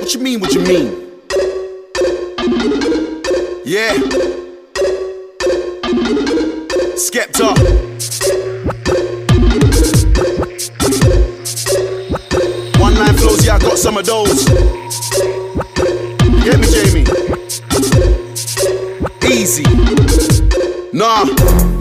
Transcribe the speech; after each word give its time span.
What 0.00 0.12
you 0.12 0.20
mean, 0.20 0.40
what 0.40 0.52
you 0.52 0.60
mean? 0.60 1.04
Yeah. 3.64 3.94
Skepta. 6.96 7.54
One 12.78 12.94
line 12.96 13.14
flows, 13.16 13.46
yeah, 13.46 13.54
I 13.54 13.58
got 13.58 13.78
some 13.78 13.96
of 13.96 14.04
those. 14.04 14.44
Get 16.44 16.60
me, 16.60 16.66
Jme? 16.68 17.04
Easy. 19.30 19.64
Nah, 20.92 21.24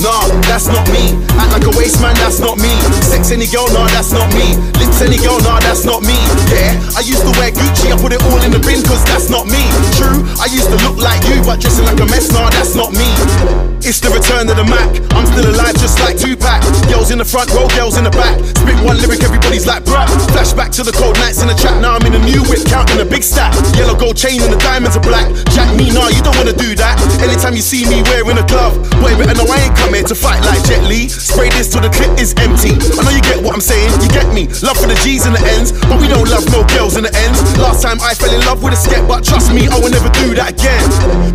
nah, 0.03 0.27
that's 0.51 0.67
not 0.67 0.85
me. 0.91 1.15
Act 1.39 1.51
like 1.55 1.65
a 1.65 1.73
waste 1.79 2.01
man, 2.01 2.13
that's 2.15 2.39
not 2.39 2.59
me. 2.59 2.69
Sex 3.01 3.31
any 3.31 3.47
girl, 3.47 3.67
nah, 3.71 3.87
that's 3.87 4.11
not 4.11 4.27
me. 4.35 4.53
Lips 4.77 5.01
any 5.01 5.17
girl, 5.17 5.39
nah, 5.41 5.59
that's 5.59 5.85
not 5.85 6.03
me. 6.03 6.19
Yeah, 6.51 6.75
I 6.93 7.01
used 7.01 7.23
to 7.23 7.31
wear 7.39 7.49
Gucci, 7.49 7.89
I 7.89 7.97
put 7.97 8.11
it 8.11 8.21
all 8.23 8.43
in 8.43 8.51
the 8.51 8.59
bin, 8.59 8.83
cause 8.83 9.03
that's 9.05 9.29
not 9.29 9.47
me. 9.47 9.63
True, 9.95 10.21
I 10.37 10.45
used 10.51 10.69
to 10.69 10.77
look 10.83 10.97
like 10.99 11.23
you, 11.31 11.41
but 11.41 11.59
dressing 11.59 11.85
like 11.85 11.99
a 11.99 12.05
mess, 12.05 12.31
nah, 12.31 12.49
that's 12.51 12.75
not 12.75 12.91
me. 12.91 13.72
It's 13.83 13.99
the 13.99 14.07
return 14.15 14.47
of 14.47 14.55
the 14.55 14.63
Mac. 14.63 14.87
I'm 15.11 15.27
still 15.27 15.43
alive, 15.43 15.75
just 15.75 15.99
like 15.99 16.15
Tupac. 16.15 16.63
Girls 16.87 17.11
in 17.11 17.19
the 17.19 17.27
front 17.27 17.51
row, 17.51 17.67
girls 17.75 17.99
in 17.99 18.07
the 18.07 18.15
back. 18.15 18.39
Spit 18.39 18.79
one 18.79 18.95
lyric, 19.03 19.19
everybody's 19.27 19.67
like, 19.67 19.83
bruh. 19.83 20.07
Flashback 20.31 20.71
to 20.79 20.87
the 20.87 20.95
cold 20.95 21.19
nights 21.19 21.43
in 21.43 21.51
the 21.51 21.57
trap. 21.59 21.83
Now 21.83 21.99
I'm 21.99 22.05
in 22.07 22.15
a 22.15 22.23
new 22.23 22.47
whip, 22.47 22.63
counting 22.63 23.03
a 23.03 23.03
big 23.03 23.27
stack. 23.27 23.51
Yellow 23.75 23.91
gold 23.91 24.15
chain 24.15 24.39
and 24.39 24.55
the 24.55 24.61
diamonds 24.63 24.95
are 24.95 25.03
black. 25.03 25.27
Jack 25.51 25.67
me, 25.75 25.91
nah, 25.91 26.07
you 26.07 26.23
don't 26.23 26.31
wanna 26.39 26.55
do 26.55 26.71
that. 26.79 26.95
Anytime 27.19 27.59
you 27.59 27.65
see 27.65 27.83
me 27.91 27.99
wearing 28.07 28.39
a 28.39 28.45
glove, 28.47 28.79
boy, 29.03 29.19
better 29.19 29.35
know 29.35 29.51
I 29.51 29.67
ain't 29.67 29.75
come 29.75 29.91
here 29.91 30.07
to 30.07 30.15
fight 30.15 30.39
like 30.47 30.63
Jet 30.63 30.87
Li. 30.87 31.11
Spray 31.11 31.51
this 31.51 31.67
till 31.67 31.83
the 31.83 31.91
clip 31.91 32.15
is 32.23 32.31
empty. 32.39 32.71
I 32.79 33.03
know 33.03 33.11
you 33.11 33.19
get 33.19 33.43
what 33.43 33.51
I'm 33.51 33.59
saying, 33.59 33.91
you 33.99 34.07
get 34.15 34.31
me. 34.31 34.47
Love 34.63 34.79
for 34.79 34.87
the 34.87 34.95
G's 35.03 35.27
and 35.27 35.35
the 35.35 35.43
N's, 35.59 35.75
but 35.91 35.99
we 35.99 36.07
don't 36.07 36.31
love 36.31 36.47
no 36.55 36.63
girls 36.71 36.95
in 36.95 37.03
the 37.03 37.11
ends. 37.11 37.43
Last 37.59 37.83
time 37.83 37.99
I 37.99 38.15
fell 38.15 38.31
in 38.31 38.39
love 38.47 38.63
with 38.63 38.71
a 38.71 38.79
skep, 38.79 39.03
but 39.11 39.27
trust 39.27 39.51
me, 39.51 39.67
I 39.67 39.75
will 39.75 39.91
never 39.91 40.07
do 40.23 40.31
that 40.39 40.55
again. 40.55 40.87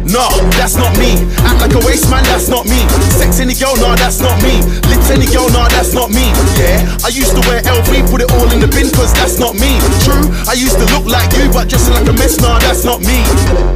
Nah, 0.08 0.33
that's 0.69 0.84
not 0.84 0.92
me. 1.00 1.16
Act 1.48 1.64
like 1.64 1.72
a 1.72 1.80
waste 1.80 2.12
man, 2.12 2.20
that's 2.28 2.52
not 2.52 2.69
me. 2.69 2.84
Sex 3.16 3.41
any 3.41 3.56
girl, 3.56 3.72
nah, 3.80 3.97
that's 3.97 4.20
not 4.20 4.36
me. 4.44 4.61
Lips 4.92 5.08
any 5.08 5.24
girl, 5.24 5.48
nah, 5.48 5.64
that's 5.72 5.97
not 5.97 6.12
me. 6.12 6.28
Yeah, 6.61 6.84
I 7.00 7.08
used 7.08 7.33
to 7.33 7.41
wear 7.48 7.64
LV, 7.64 7.88
put 8.12 8.20
it 8.20 8.28
all 8.36 8.44
in 8.52 8.61
the 8.61 8.69
bin, 8.69 8.92
cause 8.92 9.08
that's 9.16 9.41
not 9.41 9.56
me. 9.56 9.80
True, 10.05 10.28
I 10.44 10.52
used 10.52 10.77
to 10.77 10.84
look 10.92 11.08
like 11.08 11.33
you, 11.41 11.48
but 11.48 11.72
dressing 11.72 11.96
like 11.96 12.05
a 12.05 12.12
mess, 12.12 12.36
nah, 12.44 12.61
that's 12.61 12.84
not 12.84 13.00
me. 13.00 13.24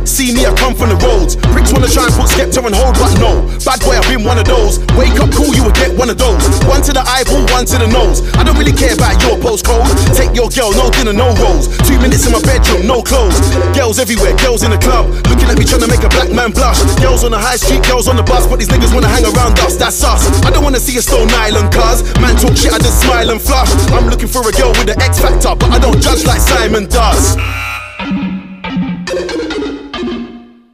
See 0.05 0.37
me, 0.37 0.45
I 0.45 0.53
come 0.53 0.77
from 0.77 0.93
the 0.93 1.01
roads. 1.01 1.41
Pricks 1.57 1.73
wanna 1.73 1.89
try 1.89 2.05
and 2.05 2.13
put 2.13 2.29
Skepta 2.29 2.61
on 2.61 2.77
hold, 2.77 2.93
but 3.01 3.17
no. 3.17 3.41
Bad 3.65 3.81
boy, 3.81 3.97
I've 3.97 4.05
been 4.13 4.29
one 4.29 4.37
of 4.37 4.45
those. 4.45 4.77
Wake 4.93 5.17
up 5.17 5.33
cool, 5.33 5.57
you 5.57 5.65
would 5.65 5.79
get 5.81 5.97
one 5.97 6.13
of 6.13 6.21
those. 6.21 6.45
One 6.69 6.85
to 6.85 6.93
the 6.93 7.01
eyeball, 7.09 7.49
one 7.57 7.65
to 7.73 7.81
the 7.81 7.89
nose. 7.89 8.21
I 8.37 8.45
don't 8.45 8.61
really 8.61 8.77
care 8.77 8.93
about 8.93 9.17
your 9.25 9.41
postcode. 9.41 9.89
Take 10.13 10.37
your 10.37 10.53
girl, 10.53 10.77
no 10.77 10.93
dinner, 10.93 11.17
no 11.17 11.33
rolls. 11.41 11.73
Two 11.89 11.97
minutes 12.05 12.29
in 12.29 12.37
my 12.37 12.43
bedroom, 12.45 12.85
no 12.85 13.01
clothes. 13.01 13.41
Girls 13.73 13.97
everywhere, 13.97 14.37
girls 14.45 14.61
in 14.61 14.77
the 14.77 14.81
club. 14.83 15.09
Looking 15.33 15.49
at 15.49 15.57
me 15.57 15.65
trying 15.65 15.81
to 15.81 15.89
make 15.89 16.05
a 16.05 16.13
black 16.13 16.29
man 16.29 16.53
blush. 16.53 16.82
Girls 17.01 17.25
on 17.25 17.31
the 17.31 17.39
high 17.39 17.57
street, 17.57 17.83
girls 17.85 18.09
on 18.09 18.17
the 18.17 18.23
bus, 18.23 18.47
but 18.47 18.59
these 18.59 18.69
niggas 18.69 18.95
wanna 18.95 19.09
hang 19.09 19.25
around 19.25 19.59
us, 19.61 19.77
that's 19.77 20.03
us. 20.05 20.27
I 20.45 20.51
don't 20.51 20.65
wanna 20.65 20.81
see 20.81 20.97
a 20.99 21.03
stone 21.03 21.31
island, 21.31 21.73
cuz 21.73 22.03
man 22.21 22.37
talk 22.37 22.57
shit, 22.57 22.73
I 22.73 22.79
just 22.79 23.01
smile 23.03 23.31
and 23.31 23.41
flush. 23.41 23.71
I'm 23.93 24.09
looking 24.09 24.29
for 24.29 24.43
a 24.49 24.53
girl 24.53 24.71
with 24.71 24.89
an 24.89 25.01
X 25.01 25.19
factor, 25.19 25.55
but 25.55 25.71
I 25.71 25.79
don't 25.79 26.01
judge 26.01 26.25
like 26.25 26.41
Simon 26.41 26.87
does. 26.87 27.37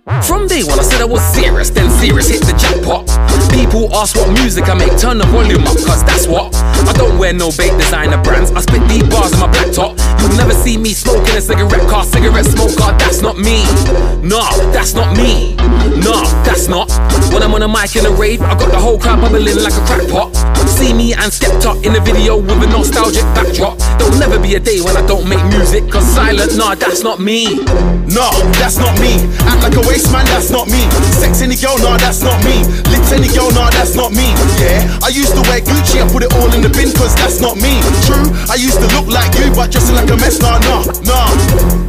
From 0.09 0.49
day 0.49 0.65
one, 0.65 0.81
I 0.81 0.83
said 0.89 1.03
I 1.03 1.05
was 1.05 1.21
serious, 1.37 1.69
then 1.69 1.91
serious 2.01 2.29
hit 2.33 2.41
the 2.41 2.57
jackpot. 2.57 3.05
People 3.53 3.93
ask 3.93 4.17
what 4.17 4.33
music 4.41 4.65
I 4.65 4.73
make, 4.73 4.97
turn 4.97 5.19
the 5.19 5.27
volume 5.29 5.69
up, 5.69 5.77
cause 5.85 6.03
that's 6.03 6.27
what. 6.27 6.57
I 6.89 6.95
don't 6.97 7.19
wear 7.19 7.35
no 7.35 7.53
bait 7.53 7.77
designer 7.77 8.17
brands, 8.23 8.51
I 8.53 8.61
spit 8.63 8.81
deep 8.89 9.05
bars 9.11 9.35
in 9.35 9.41
my 9.41 9.53
black 9.53 9.69
top. 9.71 10.01
You'll 10.17 10.33
never 10.41 10.55
see 10.55 10.79
me 10.79 10.95
smoking 10.97 11.37
a 11.37 11.43
cigarette 11.43 11.87
car, 11.93 12.05
cigarette 12.05 12.47
smoker, 12.47 12.89
that's 12.97 13.21
not 13.21 13.37
me. 13.37 13.61
Nah, 14.25 14.49
that's 14.73 14.95
not 14.95 15.15
me. 15.15 15.57
Nah, 16.01 16.25
that's 16.41 16.69
not. 16.69 16.89
When 17.29 17.43
I'm 17.43 17.53
on 17.53 17.61
a 17.61 17.69
mic 17.69 17.95
in 17.95 18.07
a 18.07 18.11
rave, 18.11 18.41
I 18.41 18.57
got 18.57 18.73
the 18.73 18.81
whole 18.81 18.99
crowd 18.99 19.21
bubbling 19.21 19.61
like 19.61 19.77
a 19.77 19.85
crack 19.85 20.09
pot. 20.09 20.33
See 20.79 20.95
me 20.95 21.11
and 21.11 21.27
Skepta 21.35 21.75
in 21.83 21.97
a 21.97 22.01
video 22.01 22.39
with 22.39 22.63
a 22.63 22.71
nostalgic 22.71 23.27
backdrop. 23.35 23.83
There'll 23.99 24.15
never 24.15 24.39
be 24.39 24.55
a 24.55 24.61
day 24.61 24.79
when 24.79 24.97
I 24.97 25.03
don't 25.11 25.27
make 25.29 25.43
music, 25.51 25.91
cause 25.91 26.07
silent, 26.07 26.55
nah, 26.55 26.77
that's 26.77 27.03
not 27.03 27.19
me. 27.19 27.59
Nah, 28.07 28.31
that's 28.63 28.79
not 28.79 28.95
me. 29.03 29.19
Act 29.43 29.59
like 29.67 29.75
a 29.75 29.83
waste 29.91 30.15
man, 30.15 30.25
that's 30.31 30.55
not 30.55 30.71
me. 30.71 30.87
Sex 31.19 31.43
any 31.43 31.59
girl, 31.59 31.75
nah, 31.83 31.99
that's 31.99 32.23
not 32.23 32.39
me. 32.47 32.63
Lips 32.95 33.11
any 33.11 33.27
girl, 33.27 33.51
nah, 33.59 33.75
that's 33.75 33.99
not 33.99 34.15
me. 34.15 34.31
Yeah, 34.63 34.87
I 35.03 35.11
used 35.11 35.35
to 35.35 35.43
wear 35.51 35.59
Gucci, 35.67 35.99
I 35.99 36.07
put 36.07 36.23
it 36.23 36.31
all 36.39 36.47
in 36.55 36.63
the 36.63 36.71
bin, 36.71 36.95
cause 36.95 37.11
that's 37.19 37.43
not 37.43 37.59
me. 37.59 37.83
True, 38.07 38.31
I 38.47 38.55
used 38.55 38.79
to 38.79 38.87
look 38.95 39.11
like 39.11 39.35
you, 39.35 39.51
but 39.59 39.75
dressing 39.75 39.99
like 39.99 40.09
a 40.15 40.17
mess, 40.17 40.39
nah, 40.39 40.63
nah, 40.63 40.87
nah, 41.03 41.27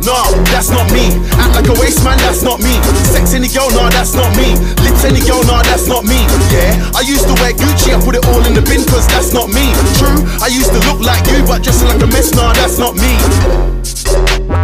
nah, 0.01 0.33
that's 0.49 0.73
not 0.73 0.89
me. 0.89 1.13
Act 1.37 1.61
like 1.61 1.69
a 1.69 1.77
waste 1.77 2.01
man, 2.01 2.17
that's 2.25 2.41
not 2.41 2.57
me. 2.57 2.73
Sex 3.13 3.37
any 3.37 3.53
girl, 3.53 3.69
nah, 3.69 3.93
that's 3.93 4.17
not 4.17 4.33
me. 4.33 4.57
Lips 4.81 5.05
any 5.05 5.21
girl, 5.21 5.45
nah, 5.45 5.61
that's 5.61 5.85
not 5.85 6.09
me. 6.09 6.25
Yeah, 6.49 6.73
I 6.97 7.05
used 7.05 7.29
to 7.29 7.37
wear 7.37 7.53
Gucci, 7.53 7.93
I 7.93 8.01
put 8.01 8.17
it 8.17 8.25
all 8.33 8.41
in 8.49 8.57
the 8.57 8.65
bin, 8.65 8.78
cause 8.85 9.07
that's 9.07 9.33
not 9.33 9.49
me. 9.49 9.73
True, 9.97 10.23
I 10.41 10.47
used 10.47 10.71
to 10.71 10.79
look 10.87 11.01
like 11.01 11.25
you, 11.27 11.43
but 11.45 11.63
dressing 11.63 11.87
like 11.87 12.01
a 12.01 12.07
mess, 12.07 12.33
nah, 12.33 12.53
that's 12.53 12.77
not 12.77 12.95
me. 12.95 14.58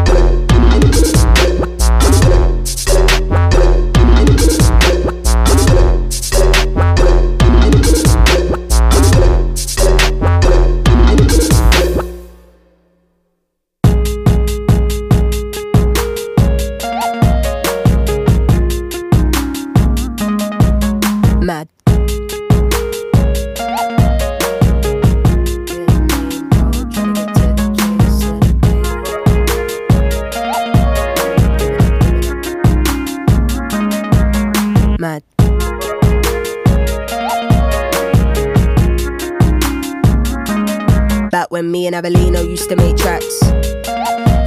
Back 41.32 41.52
when 41.52 41.70
me 41.70 41.86
and 41.88 41.96
Abelino 41.96 42.48
used 42.48 42.70
to 42.70 42.76
make 42.76 42.96
tracks. 42.96 43.42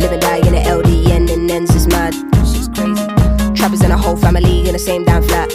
Live 0.00 0.12
and 0.12 0.22
die 0.22 0.38
in 0.38 0.54
the 0.54 0.62
LDN 0.64 1.30
and 1.30 1.50
ends 1.50 1.74
is 1.74 1.86
mad. 1.86 2.14
Shit's 2.46 2.68
crazy. 2.68 3.06
Trappers 3.54 3.82
and 3.82 3.92
a 3.92 3.96
whole 3.96 4.16
family 4.16 4.66
in 4.66 4.72
the 4.72 4.78
same 4.78 5.04
damn 5.04 5.22
flat. 5.22 5.52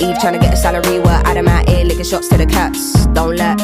Eve 0.00 0.18
trying 0.20 0.32
to 0.34 0.40
get 0.40 0.52
a 0.52 0.56
salary 0.56 0.98
while 0.98 1.22
Adam 1.26 1.46
out 1.46 1.68
here 1.68 1.84
licking 1.84 2.04
shots 2.04 2.28
to 2.28 2.36
the 2.36 2.46
cats. 2.46 3.06
Don't 3.14 3.36
let 3.36 3.58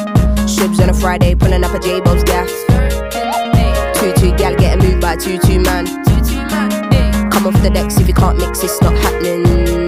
Shibs 0.46 0.80
on 0.80 0.90
a 0.90 0.94
Friday 0.94 1.34
pulling 1.34 1.64
up 1.64 1.74
a 1.74 1.78
J-Bo's 1.78 2.22
gaff. 2.24 2.48
Two 3.96 4.12
two 4.14 4.36
gal 4.36 4.54
getting 4.56 4.78
moved 4.86 5.00
by 5.00 5.16
two 5.16 5.38
two 5.38 5.60
man. 5.60 5.86
Come 7.30 7.46
off 7.46 7.62
the 7.62 7.70
decks 7.72 7.98
if 7.98 8.06
you 8.06 8.14
can't 8.14 8.38
mix, 8.38 8.62
it's 8.62 8.80
not 8.82 8.94
happening. 8.94 9.79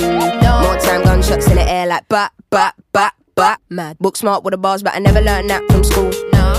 Gunshots 1.13 1.47
in 1.47 1.57
the 1.57 1.71
air 1.71 1.87
like 1.87 2.09
bat 2.09 2.33
bat 2.49 2.75
bat 2.91 3.13
bat. 3.35 3.61
Mad. 3.69 3.99
Book 3.99 4.17
smart 4.17 4.45
with 4.45 4.53
the 4.53 4.57
bars, 4.57 4.83
but 4.83 4.95
I 4.95 4.99
never 4.99 5.21
learned 5.21 5.51
that 5.51 5.61
from 5.71 5.85
school. 5.85 6.11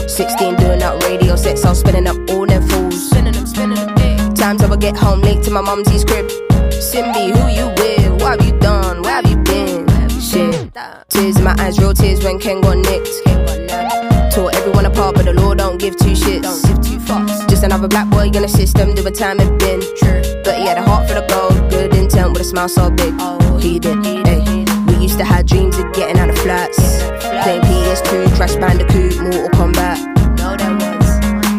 16 0.07 0.57
doing 0.57 0.77
that 0.77 1.03
radio 1.05 1.35
sets, 1.35 1.65
I 1.65 1.69
was 1.69 1.79
spinning 1.79 2.05
up 2.05 2.17
all 2.29 2.45
them 2.45 2.61
fools. 2.69 3.09
Times 3.09 4.61
I 4.61 4.69
would 4.69 4.79
get 4.79 4.95
home 4.95 5.21
late 5.21 5.41
to 5.45 5.49
my 5.49 5.61
mumsy's 5.61 6.05
crib. 6.05 6.27
Simbi, 6.69 7.33
who 7.33 7.49
you 7.49 7.65
with? 7.81 8.21
What 8.21 8.39
have 8.39 8.45
you 8.47 8.59
done? 8.59 9.01
Where 9.01 9.15
have 9.15 9.25
you 9.27 9.37
been? 9.37 9.89
Shit. 10.21 10.71
Tears 11.09 11.37
in 11.37 11.43
my 11.43 11.55
eyes, 11.57 11.79
real 11.79 11.95
tears 11.95 12.23
when 12.23 12.37
Ken 12.37 12.61
got 12.61 12.77
nicked. 12.77 13.09
Tore 14.35 14.51
everyone 14.53 14.85
apart, 14.85 15.15
but 15.15 15.25
the 15.25 15.33
law 15.33 15.55
don't 15.55 15.79
give 15.79 15.97
two 15.97 16.13
shits. 16.13 16.61
Just 17.49 17.63
another 17.63 17.87
black 17.87 18.07
boy 18.11 18.27
in 18.27 18.43
the 18.43 18.47
system, 18.47 18.93
do 18.93 19.03
a 19.07 19.09
time 19.09 19.39
and 19.39 19.57
bin. 19.57 19.79
But 20.43 20.57
he 20.57 20.67
had 20.67 20.77
a 20.77 20.83
heart 20.83 21.07
for 21.07 21.15
the 21.15 21.25
gold, 21.27 21.71
good 21.71 21.95
intent 21.95 22.33
with 22.33 22.41
a 22.41 22.45
smile 22.45 22.69
so 22.69 22.91
big. 22.91 23.15
Oh, 23.17 23.57
He 23.57 23.79
did, 23.79 24.05
hey. 24.05 24.42
Used 25.13 25.27
to 25.27 25.31
have 25.31 25.45
dreams 25.45 25.77
of 25.77 25.93
getting 25.93 26.17
out 26.17 26.31
of 26.31 26.39
flats. 26.39 26.79
Playing 27.43 27.61
PS2, 27.61 28.35
Crash 28.35 28.55
Bandicoot, 28.55 29.21
Mortal 29.21 29.47
Kombat. 29.49 29.99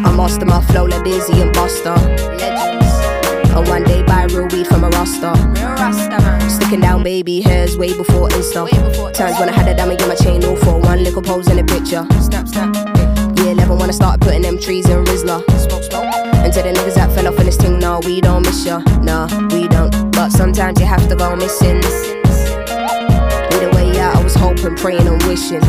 I 0.05 0.13
master 0.13 0.45
my 0.45 0.61
flow 0.61 0.83
like 0.83 1.05
Dizzee 1.05 1.41
and 1.41 1.55
Busta. 1.55 1.95
And 3.55 3.67
one 3.69 3.85
day 3.85 4.03
buy 4.03 4.25
real 4.25 4.49
weed 4.49 4.67
from 4.67 4.83
a 4.83 4.89
Rasta. 4.89 5.31
Sticking 6.49 6.81
down 6.81 7.03
baby 7.03 7.39
hairs 7.39 7.77
way 7.77 7.95
before 7.95 8.27
Insta. 8.27 8.67
Times 9.13 9.39
when 9.39 9.47
I 9.47 9.53
had 9.53 9.69
a 9.69 9.73
dummy 9.73 9.95
in 9.95 10.09
my 10.09 10.15
chain, 10.15 10.43
all 10.43 10.57
for 10.57 10.77
one 10.77 11.01
little 11.05 11.21
pose 11.21 11.49
in 11.49 11.57
a 11.57 11.63
picture. 11.63 12.05
Snap, 12.19 12.49
snap. 12.49 12.75
Year 13.37 13.53
11 13.53 13.77
when 13.77 13.87
I 13.87 13.93
started 13.93 14.19
putting 14.19 14.41
them 14.41 14.59
trees 14.59 14.89
in 14.89 15.01
Rizla. 15.05 15.37
And 16.43 16.51
to 16.51 16.61
the 16.61 16.73
niggas 16.73 16.95
that 16.95 17.09
fell 17.15 17.29
off 17.29 17.39
in 17.39 17.45
this 17.45 17.55
thing, 17.55 17.79
no, 17.79 18.01
we 18.03 18.19
don't 18.19 18.41
miss 18.41 18.65
ya. 18.65 18.79
Nah, 18.99 19.29
we 19.53 19.69
don't. 19.69 20.11
But 20.11 20.31
sometimes 20.31 20.77
you 20.81 20.87
have 20.87 21.07
to 21.07 21.15
go 21.15 21.37
missing. 21.37 21.81
Either 24.25 24.33
way 24.33 24.33
out, 24.33 24.33
I 24.33 24.33
was 24.33 24.35
hoping, 24.35 24.75
praying 24.75 25.07
and 25.07 25.23
wishing. 25.23 25.59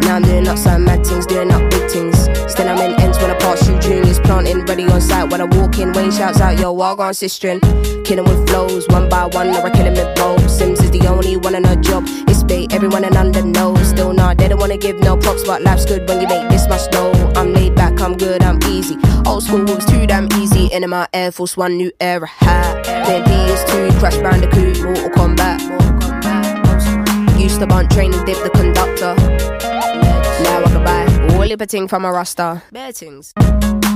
Now 0.00 0.16
I'm 0.16 0.22
doing 0.22 0.48
up 0.48 0.58
some 0.58 0.84
mad 0.84 1.06
things, 1.06 1.26
doing 1.26 1.50
up 1.50 1.70
big 1.70 1.90
things. 1.90 2.18
Still 2.50 2.68
I'm 2.68 2.78
in 2.78 3.00
ends 3.00 3.18
when 3.18 3.30
I 3.30 3.38
pass 3.38 3.66
through 3.66 3.78
juniors, 3.80 4.18
planting, 4.20 4.64
ready 4.64 4.84
on 4.84 5.00
site 5.00 5.30
when 5.30 5.40
I 5.40 5.44
walk 5.44 5.78
in. 5.78 5.92
Wayne 5.92 6.10
shouts 6.10 6.40
out, 6.40 6.58
yo, 6.58 6.74
Walgon 6.74 7.14
sistering. 7.14 7.60
Killing 8.04 8.24
with 8.24 8.48
flows, 8.48 8.88
one 8.88 9.08
by 9.08 9.26
one, 9.26 9.48
or 9.48 9.66
I 9.66 9.70
kill 9.70 9.86
him 9.86 9.94
with 9.94 10.16
both. 10.16 10.40
Simz 10.48 10.82
is 10.82 10.90
the 10.90 11.06
only 11.06 11.36
one 11.36 11.54
on 11.54 11.64
a 11.66 11.76
job. 11.76 12.04
It's 12.26 12.42
bait, 12.42 12.72
everyone 12.72 13.04
in 13.04 13.16
under 13.16 13.42
knows. 13.42 13.88
Still 13.88 14.12
not, 14.12 14.38
they 14.38 14.48
don't 14.48 14.58
wanna 14.58 14.78
give 14.78 14.98
no 15.00 15.16
props, 15.16 15.44
but 15.44 15.62
life's 15.62 15.84
good 15.84 16.08
when 16.08 16.20
you 16.20 16.28
make 16.28 16.48
this 16.48 16.66
much 16.68 16.90
dough. 16.90 17.12
I'm 17.36 17.52
laid 17.52 17.74
back, 17.74 18.00
I'm 18.00 18.16
good, 18.16 18.42
I'm 18.42 18.58
easy. 18.64 18.96
Old 19.26 19.42
school 19.42 19.64
was 19.64 19.84
too 19.84 20.06
damn 20.06 20.28
easy. 20.34 20.66
In 20.66 20.88
my 20.88 21.06
Air 21.12 21.30
Force 21.32 21.56
One, 21.56 21.76
new 21.76 21.92
era 22.00 22.26
hat. 22.26 22.84
Then 22.84 23.24
PS2, 23.24 23.98
Crash 23.98 24.16
Bandicoot, 24.16 24.82
Mortal 24.82 25.10
Kombat. 25.10 25.87
Used 27.38 27.60
to 27.60 27.66
bunt 27.66 27.90
train 27.90 28.12
and 28.12 28.26
dip 28.26 28.42
the 28.42 28.50
conductor. 28.50 29.14
Now 30.42 30.64
I 30.64 30.68
can 30.68 30.84
buy 30.84 31.36
all 31.36 31.56
the 31.56 31.66
ting 31.66 31.88
from 31.88 32.04
a 32.04 32.12
rasta. 32.12 32.62
Bear 32.72 32.92
things. 32.92 33.32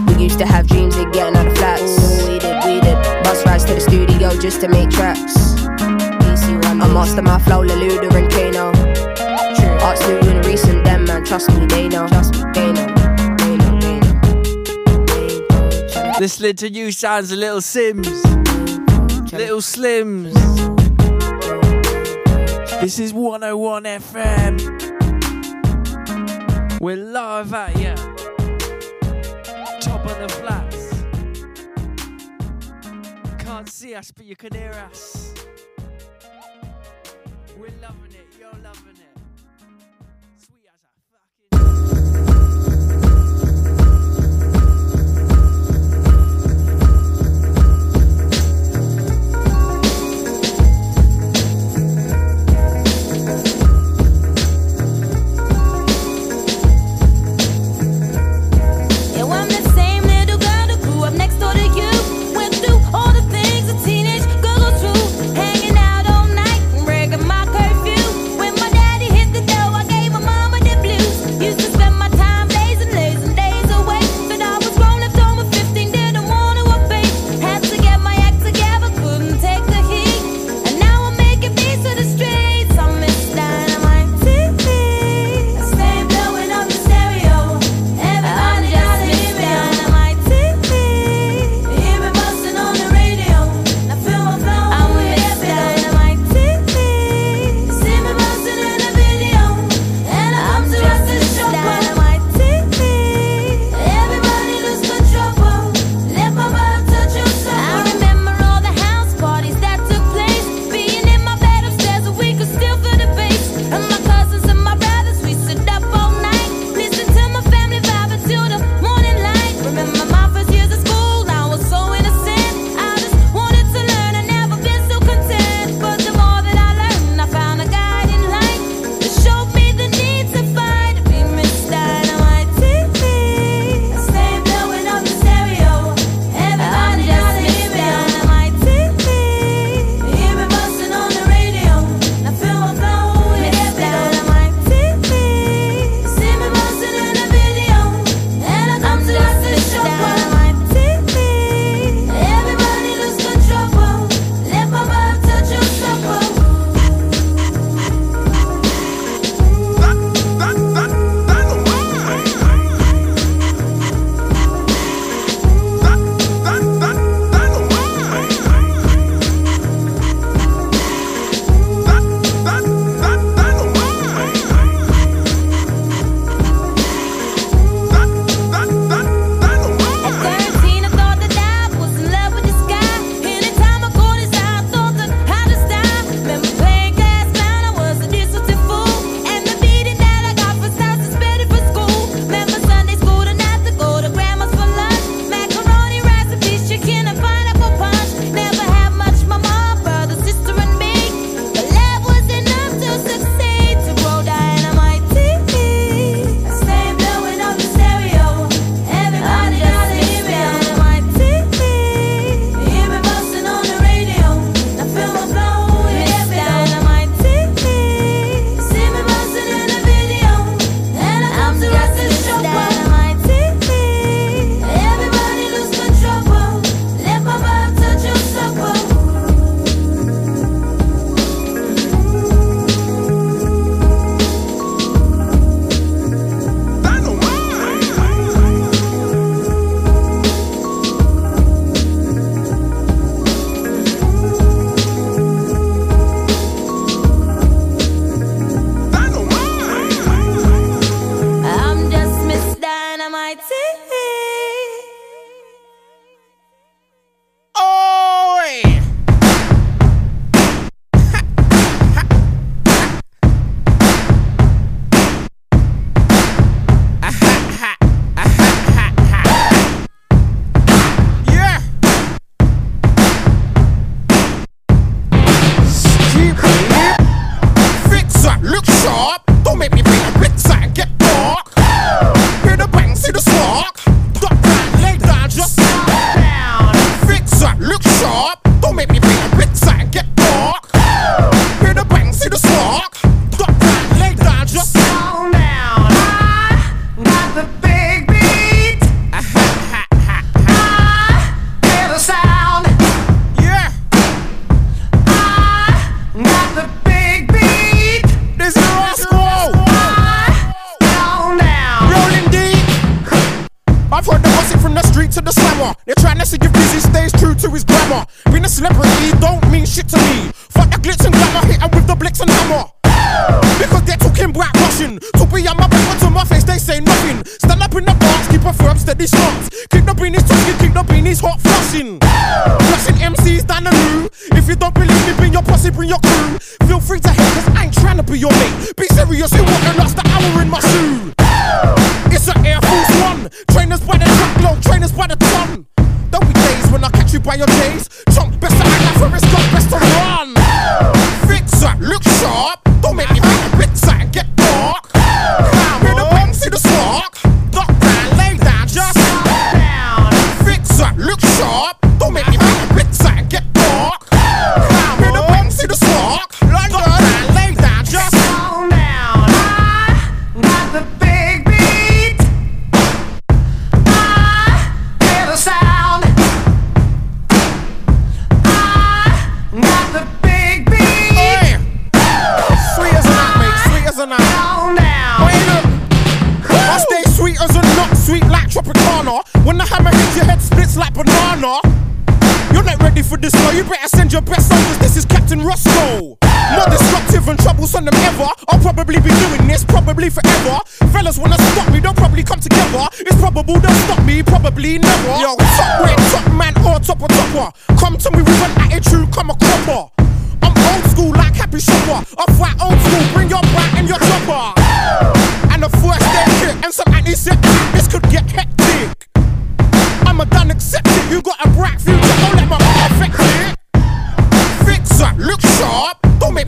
We 0.06 0.14
used 0.22 0.38
to 0.38 0.46
have 0.46 0.66
dreams 0.68 0.96
of 0.96 1.12
getting 1.12 1.36
out 1.36 1.46
of 1.46 1.56
flats. 1.58 1.82
Ooh, 1.82 2.32
we 2.32 2.38
did, 2.38 2.64
we 2.64 2.80
did. 2.80 2.96
Bus 3.24 3.44
rides 3.44 3.64
to 3.64 3.74
the 3.74 3.80
studio 3.80 4.30
just 4.40 4.60
to 4.62 4.68
make 4.68 4.90
tracks. 4.90 5.34
I 5.66 6.88
master 6.94 7.22
my 7.22 7.38
flow, 7.40 7.62
Leluda 7.64 8.14
and 8.14 8.30
Kano. 8.30 8.72
Arts 9.84 10.00
new 10.06 10.18
and 10.30 10.44
recent, 10.46 10.84
them 10.84 11.04
man, 11.04 11.24
trust 11.24 11.50
me, 11.50 11.66
they 11.66 11.88
know. 11.88 12.06
Trust 12.08 12.34
me, 12.34 12.44
they 12.54 12.72
know. 12.72 12.88
Listening 16.20 16.54
to 16.56 16.68
you 16.68 16.92
sounds 16.92 17.32
a 17.32 17.36
little 17.36 17.60
Simz. 17.60 18.22
Little 19.32 19.60
Slims. 19.60 20.71
This 22.82 22.98
is 22.98 23.14
101 23.14 23.84
FM. 23.84 24.58
We're 26.80 26.96
live 26.96 27.54
at 27.54 27.78
ya. 27.78 27.94
Top 29.78 30.04
of 30.04 30.18
the 30.18 30.28
flats. 30.28 31.04
Can't 33.38 33.68
see 33.68 33.94
us, 33.94 34.10
but 34.10 34.24
you 34.24 34.34
can 34.34 34.52
hear 34.52 34.72
us. 34.72 35.21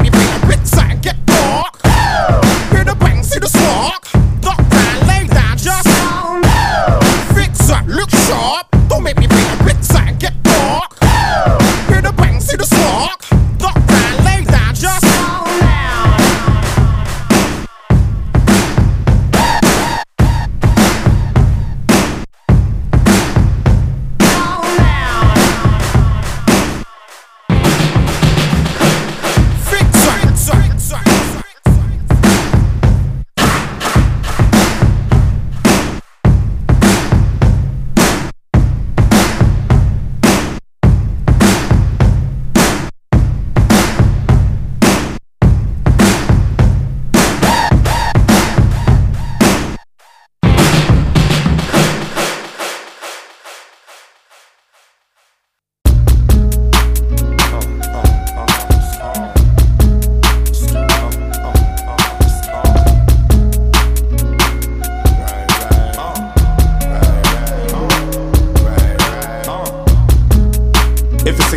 Sharp. 0.02 0.23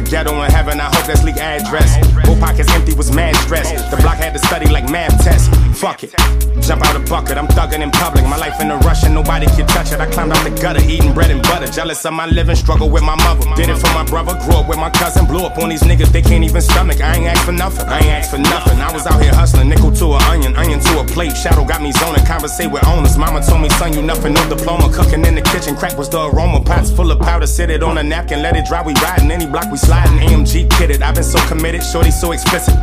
Ghetto 0.09 0.41
in 0.43 0.51
heaven, 0.51 0.79
I 0.79 0.85
hope 0.85 1.05
that's 1.05 1.23
leak 1.23 1.37
address. 1.37 2.16
Both 2.27 2.41
pockets 2.41 2.69
empty 2.71 2.93
was 2.93 3.09
mad 3.15 3.35
stress. 3.37 3.71
The 3.89 3.95
block 4.03 4.17
had 4.17 4.33
to 4.33 4.39
study 4.39 4.67
like 4.67 4.89
math 4.91 5.15
tests. 5.23 5.47
Fuck 5.79 6.03
it. 6.03 6.13
Jump 6.59 6.83
out 6.83 6.95
a 6.95 6.99
bucket, 7.07 7.37
I'm 7.37 7.47
thugging 7.47 7.79
in 7.79 7.91
public. 7.91 8.25
My 8.25 8.35
life 8.35 8.59
in 8.59 8.69
a 8.69 8.77
rush 8.79 9.03
and 9.03 9.13
nobody 9.13 9.45
can 9.45 9.65
touch 9.67 9.93
it. 9.93 10.01
I 10.01 10.07
climbed 10.11 10.33
out 10.33 10.43
the 10.43 10.49
gutter, 10.61 10.83
eating 10.83 11.13
bread 11.13 11.31
and 11.31 11.41
butter. 11.43 11.67
Jealous 11.67 12.03
of 12.03 12.11
my 12.11 12.25
living, 12.25 12.57
struggle 12.57 12.89
with 12.89 13.03
my 13.03 13.15
mother. 13.15 13.47
Did 13.55 13.69
it 13.69 13.77
for 13.77 13.87
my 13.93 14.03
brother, 14.03 14.33
grew 14.43 14.59
up 14.59 14.67
with 14.67 14.77
my 14.77 14.89
cousin. 14.89 15.25
Blew 15.25 15.45
up 15.45 15.57
on 15.57 15.69
these 15.69 15.83
niggas, 15.83 16.11
they 16.11 16.21
can't 16.21 16.43
even 16.43 16.61
stomach. 16.61 16.99
I 16.99 17.15
ain't 17.15 17.27
asked 17.27 17.45
for 17.45 17.53
nothing. 17.53 17.87
I 17.87 17.99
ain't 17.99 18.07
asked 18.07 18.31
for 18.31 18.39
nothing. 18.39 18.81
I 18.81 18.91
was 18.91 19.07
out 19.07 19.21
here 19.21 19.33
hustling, 19.33 19.69
nickel 19.69 19.91
to 19.93 20.15
an 20.15 20.21
onion, 20.23 20.55
onion 20.57 20.81
to 20.81 20.99
a 20.99 21.05
plate. 21.05 21.37
Shadow 21.37 21.63
got 21.63 21.81
me 21.81 21.93
zoning, 21.93 22.25
conversate 22.25 22.71
with 22.71 22.85
owners. 22.87 23.17
Mama 23.17 23.41
told 23.41 23.61
me, 23.61 23.69
son, 23.69 23.93
you 23.93 24.01
nothing, 24.01 24.33
no 24.33 24.43
diploma. 24.49 24.91
Cooking 24.91 25.23
in 25.25 25.35
the 25.35 25.41
kitchen, 25.41 25.75
crack 25.75 25.97
was 25.97 26.09
the 26.09 26.19
aroma. 26.19 26.59
Pots 26.59 26.91
full 26.91 27.11
of 27.11 27.19
powder, 27.19 27.47
sit 27.47 27.69
it 27.69 27.83
on 27.83 27.97
a 27.97 28.03
napkin, 28.03 28.41
let 28.41 28.57
it 28.57 28.65
dry. 28.65 28.83
We 28.83 28.93
riding 28.95 29.31
any 29.31 29.45
block 29.45 29.71
we 29.71 29.77
sliding. 29.77 30.17
AMG 30.19 30.67
kitted, 30.69 31.01
I've 31.01 31.15
been 31.15 31.23
so 31.23 31.39
committed, 31.47 31.83
shorty 31.83 32.11
so 32.17 32.31
explicit. 32.31 32.73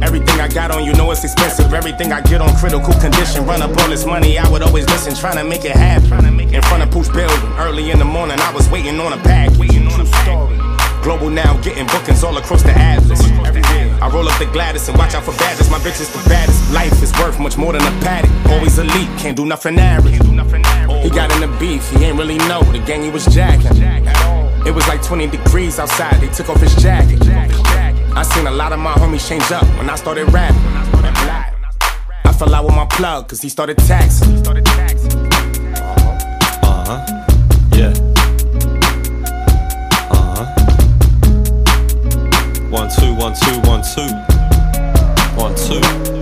Everything 0.00 0.40
I 0.40 0.46
got 0.46 0.70
on 0.70 0.84
you 0.84 0.92
know 0.92 1.10
it's 1.10 1.24
expensive. 1.24 1.74
Everything 1.74 2.12
I 2.12 2.20
get 2.20 2.40
on 2.40 2.54
critical 2.56 2.94
condition. 3.00 3.44
Run 3.46 3.62
up 3.62 3.76
all 3.82 3.88
this 3.88 4.06
money, 4.06 4.38
I 4.38 4.48
would 4.48 4.62
always 4.62 4.86
listen, 4.86 5.14
trying 5.16 5.38
to 5.38 5.44
make 5.44 5.64
it 5.64 5.72
happen. 5.72 6.38
In 6.38 6.62
front 6.62 6.84
of 6.84 6.90
Pooch 6.92 7.12
building, 7.12 7.52
early 7.58 7.90
in 7.90 7.98
the 7.98 8.04
morning, 8.04 8.38
I 8.40 8.52
was 8.52 8.68
waiting 8.70 9.00
on 9.00 9.12
a 9.12 9.22
bag. 9.24 9.50
True 9.56 10.06
story. 10.22 10.56
Global 11.02 11.30
now, 11.30 11.60
getting 11.62 11.86
bookings 11.86 12.22
all 12.22 12.36
across 12.36 12.62
the 12.62 12.70
atlas. 12.70 13.20
I 14.00 14.08
roll 14.12 14.28
up 14.28 14.38
the 14.38 14.46
Gladys 14.46 14.88
and 14.88 14.96
watch 14.96 15.14
out 15.14 15.24
for 15.24 15.36
badges. 15.38 15.68
My 15.68 15.78
bitch 15.78 16.00
is 16.00 16.10
the 16.12 16.28
baddest. 16.28 16.72
Life 16.72 17.02
is 17.02 17.12
worth 17.14 17.40
much 17.40 17.58
more 17.58 17.72
than 17.72 17.82
a 17.82 18.00
paddock. 18.02 18.30
Always 18.52 18.78
elite, 18.78 19.10
can't 19.18 19.36
do 19.36 19.44
nothing 19.44 19.78
average. 19.78 20.14
He 21.02 21.10
got 21.10 21.32
in 21.34 21.40
the 21.40 21.56
beef, 21.58 21.90
he 21.90 22.04
ain't 22.04 22.18
really 22.18 22.38
know 22.46 22.62
the 22.62 22.78
gang 22.86 23.02
he 23.02 23.10
was 23.10 23.26
jacking. 23.26 23.97
It 24.68 24.74
was 24.74 24.86
like 24.86 25.02
20 25.02 25.28
degrees 25.28 25.78
outside, 25.78 26.20
they 26.20 26.28
took 26.28 26.50
off 26.50 26.60
his 26.60 26.74
jacket. 26.74 27.26
I 27.26 28.22
seen 28.22 28.46
a 28.46 28.50
lot 28.50 28.74
of 28.74 28.78
my 28.78 28.92
homies 28.92 29.26
change 29.26 29.50
up 29.50 29.64
when 29.78 29.88
I 29.88 29.94
started 29.94 30.30
rapping. 30.30 30.60
I 32.26 32.34
fell 32.38 32.54
out 32.54 32.66
with 32.66 32.74
my 32.74 32.84
plug, 32.84 33.28
cause 33.30 33.40
he 33.40 33.48
started 33.48 33.78
taxing. 33.78 34.46
Uh 34.46 34.60
huh. 36.86 37.00
Yeah. 37.72 37.94
Uh 40.10 40.36
huh. 40.36 40.44
One, 42.68 42.90
two, 42.90 43.14
one, 43.14 43.32
two, 43.40 43.58
one, 43.66 43.82
two. 43.82 44.12
One, 45.40 45.54
two. 45.54 46.17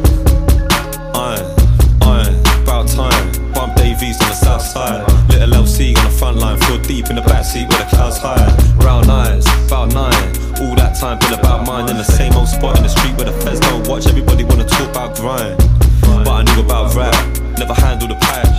Front 6.27 6.39
line. 6.39 6.59
Feel 6.67 6.79
deep 6.83 7.09
in 7.09 7.17
the 7.17 7.23
backseat 7.23 7.69
where 7.71 7.79
the 7.79 7.89
clouds 7.89 8.19
high. 8.19 8.51
Brown 8.81 9.09
eyes, 9.09 9.47
about 9.67 9.95
nine. 9.95 10.27
All 10.61 10.75
that 10.75 10.97
time 10.99 11.19
been 11.21 11.39
about 11.39 11.67
mine. 11.67 11.89
In 11.89 11.97
the 11.97 12.05
same 12.19 12.33
old 12.33 12.49
spot 12.49 12.77
in 12.77 12.83
the 12.83 12.89
street 12.89 13.15
where 13.17 13.27
the 13.31 13.37
feds 13.43 13.61
don't 13.61 13.87
watch. 13.87 14.07
Everybody 14.07 14.43
wanna 14.43 14.65
talk 14.65 14.91
about 14.91 15.15
grind. 15.17 15.57
But 16.03 16.29
I 16.29 16.43
knew 16.43 16.63
about 16.63 16.95
rap. 16.95 17.15
Never 17.59 17.75
handled 17.75 18.11
the 18.11 18.19
pipe. 18.27 18.51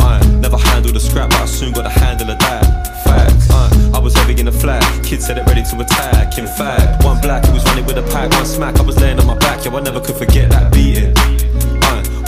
I 0.00 0.22
never 0.38 0.56
handled 0.56 0.94
the 0.94 1.00
scrap, 1.00 1.30
but 1.30 1.40
I 1.40 1.46
soon 1.46 1.72
got 1.72 1.82
the 1.82 1.90
handle 1.90 2.30
of 2.30 2.38
that. 2.38 2.62
Facts. 3.04 3.50
Uh, 3.50 3.92
I 3.96 3.98
was 3.98 4.14
heavy 4.14 4.38
in 4.38 4.46
the 4.46 4.52
flat. 4.52 4.84
Kids 5.02 5.26
said 5.26 5.38
it 5.38 5.46
ready 5.46 5.64
to 5.64 5.80
attack. 5.80 6.38
In 6.38 6.46
fact, 6.46 7.02
one 7.02 7.20
black 7.20 7.44
who 7.46 7.52
was 7.54 7.64
running 7.64 7.86
with 7.86 7.98
a 7.98 8.06
pack, 8.14 8.30
one 8.30 8.46
smack. 8.46 8.78
I 8.78 8.82
was 8.82 9.00
laying 9.00 9.18
on 9.18 9.26
my 9.26 9.38
back. 9.38 9.64
Yo, 9.64 9.76
I 9.76 9.80
never 9.80 10.00
could 10.00 10.16
forget 10.16 10.50
that 10.50 10.72
beating. 10.72 11.14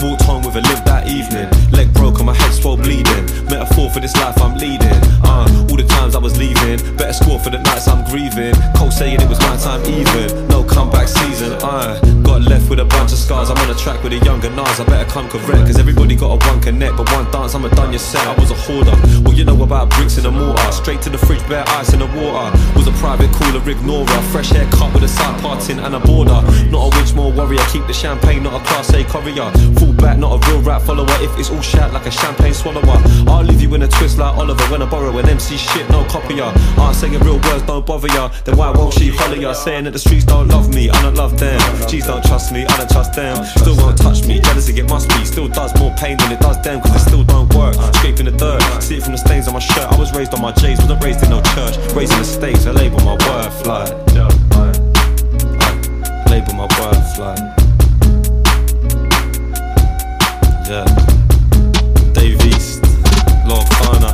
Walked 0.01 0.21
home 0.23 0.43
with 0.43 0.55
a 0.55 0.61
lift 0.61 0.85
that 0.85 1.07
evening. 1.07 1.49
Leg 1.71 1.91
broke 1.93 2.17
and 2.17 2.27
my 2.27 2.35
head 2.35 2.53
swelled 2.53 2.83
bleeding. 2.83 3.25
Metaphor 3.45 3.89
for 3.89 3.99
this 3.99 4.15
life 4.17 4.39
I'm 4.39 4.55
leading. 4.55 4.93
Uh, 5.23 5.47
all 5.69 5.75
the 5.75 5.85
times 5.87 6.15
I 6.15 6.19
was 6.19 6.37
leaving. 6.37 6.77
Better 6.95 7.13
score 7.13 7.39
for 7.39 7.49
the 7.49 7.57
nights 7.57 7.87
I'm 7.87 8.05
grieving. 8.05 8.53
Cold 8.75 8.93
saying 8.93 9.21
it 9.21 9.27
was 9.27 9.39
my 9.39 9.57
time 9.57 9.81
even. 9.85 10.47
No 10.49 10.63
comeback 10.63 11.07
season. 11.07 11.53
Uh, 11.61 11.99
got 12.27 12.41
left 12.43 12.69
with 12.69 12.79
a 12.79 12.85
bunch 12.85 13.13
of 13.13 13.17
scars. 13.17 13.49
I'm 13.49 13.57
on 13.57 13.71
a 13.71 13.75
track 13.75 14.03
with 14.03 14.11
a 14.11 14.19
younger 14.19 14.49
Nas. 14.51 14.79
I 14.79 14.85
better 14.85 15.09
come 15.09 15.29
correct. 15.29 15.65
Cause 15.65 15.79
everybody 15.79 16.15
got 16.15 16.35
a 16.35 16.37
one 16.51 16.59
connect. 16.61 16.97
But 16.97 17.09
one 17.13 17.31
dance, 17.31 17.55
I'm 17.55 17.63
a 17.63 17.69
done 17.69 17.91
your 17.91 17.99
set. 17.99 18.27
I 18.27 18.35
was 18.35 18.51
a 18.51 18.59
hoarder. 18.67 18.95
Well, 19.23 19.33
you 19.33 19.45
know 19.45 19.63
about 19.63 19.89
bricks 19.91 20.17
in 20.17 20.23
the 20.23 20.31
mortar. 20.31 20.71
Straight 20.71 21.01
to 21.03 21.09
the 21.09 21.17
fridge, 21.17 21.41
bare 21.47 21.63
ice 21.79 21.93
in 21.93 21.99
the 21.99 22.09
water. 22.19 22.51
Was 22.75 22.87
a 22.87 22.95
private 22.99 23.31
cooler 23.31 23.63
ignorer. 23.69 24.21
Fresh 24.33 24.49
haircut 24.49 24.93
with 24.93 25.03
a 25.03 25.07
side 25.07 25.39
parting 25.41 25.79
and 25.79 25.95
a 25.95 25.99
border. 25.99 26.41
Not 26.69 26.93
a 26.93 26.97
witch, 26.99 27.13
more 27.15 27.31
warrior. 27.31 27.63
Keep 27.71 27.87
the 27.87 27.93
champagne, 27.93 28.43
not 28.43 28.59
a 28.59 28.63
class 28.65 28.93
A 28.93 29.03
courier. 29.05 29.49
Full 29.79 29.93
back, 29.93 30.17
not 30.17 30.35
a 30.35 30.39
real 30.51 30.61
rap 30.61 30.81
follower. 30.81 31.17
If 31.23 31.31
it's 31.39 31.49
all 31.49 31.61
shat 31.61 31.93
like 31.93 32.05
a 32.05 32.11
champagne 32.11 32.53
swallower. 32.53 32.99
I'll 33.27 33.43
leave 33.43 33.61
you 33.61 33.73
in 33.75 33.83
a 33.83 33.87
twist 33.87 34.17
like 34.17 34.35
Oliver 34.35 34.63
when 34.65 34.81
I 34.81 34.89
borrow 34.89 35.17
an 35.17 35.29
MC 35.29 35.57
shit, 35.57 35.89
no 35.89 36.03
copy 36.05 36.35
ya. 36.35 36.53
Aren't 36.77 36.95
saying 36.95 37.19
real 37.19 37.39
words, 37.39 37.63
don't 37.63 37.85
bother 37.85 38.09
ya. 38.09 38.29
Then 38.43 38.57
why 38.57 38.71
won't 38.71 38.93
she 38.93 39.11
follow 39.11 39.35
ya? 39.35 39.53
Saying 39.53 39.85
that 39.85 39.91
the 39.91 39.99
streets 39.99 40.25
don't 40.25 40.49
love 40.49 40.73
me, 40.73 40.89
I 40.89 41.01
don't 41.01 41.15
love 41.15 41.39
them. 41.39 41.59
Don't 42.07 42.16
trust 42.23 42.51
me, 42.51 42.65
I 42.65 42.77
don't 42.77 42.89
trust 42.89 43.13
them. 43.13 43.43
Still 43.45 43.75
won't 43.77 43.97
touch 43.97 44.25
me, 44.25 44.39
jealousy 44.39 44.79
it 44.79 44.89
must 44.89 45.09
be. 45.09 45.25
Still 45.25 45.47
does 45.47 45.77
more 45.79 45.93
pain 45.95 46.17
than 46.17 46.31
it 46.31 46.39
does 46.39 46.61
them, 46.61 46.81
cause 46.81 46.95
it 46.95 46.99
still 46.99 47.23
don't 47.23 47.53
work. 47.53 47.75
Scraping 47.95 48.25
the 48.25 48.31
dirt, 48.31 48.61
see 48.81 48.97
it 48.97 49.03
from 49.03 49.13
the 49.13 49.17
stains 49.17 49.47
on 49.47 49.53
my 49.53 49.59
shirt. 49.59 49.91
I 49.91 49.97
was 49.97 50.13
raised 50.13 50.33
on 50.33 50.41
my 50.41 50.51
J's, 50.53 50.79
wasn't 50.79 51.03
raised 51.03 51.23
in 51.23 51.29
no 51.29 51.41
church. 51.41 51.77
Raised 51.93 52.13
in 52.13 52.19
the 52.19 52.25
States, 52.25 52.65
I 52.65 52.71
label 52.71 52.99
my 52.99 53.13
worth 53.13 53.65
like. 53.65 53.91
Label 56.29 56.53
my 56.53 56.67
worth 56.79 57.17
like. 57.17 57.39
Yeah. 60.67 60.85
Dave 62.13 62.45
East, 62.45 62.83
Lord 63.47 63.67
Kana, 63.69 64.11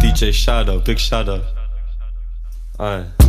DJ 0.00 0.32
Shadow, 0.32 0.80
Big 0.80 0.98
Shadow. 0.98 1.42
Aye. 2.80 3.27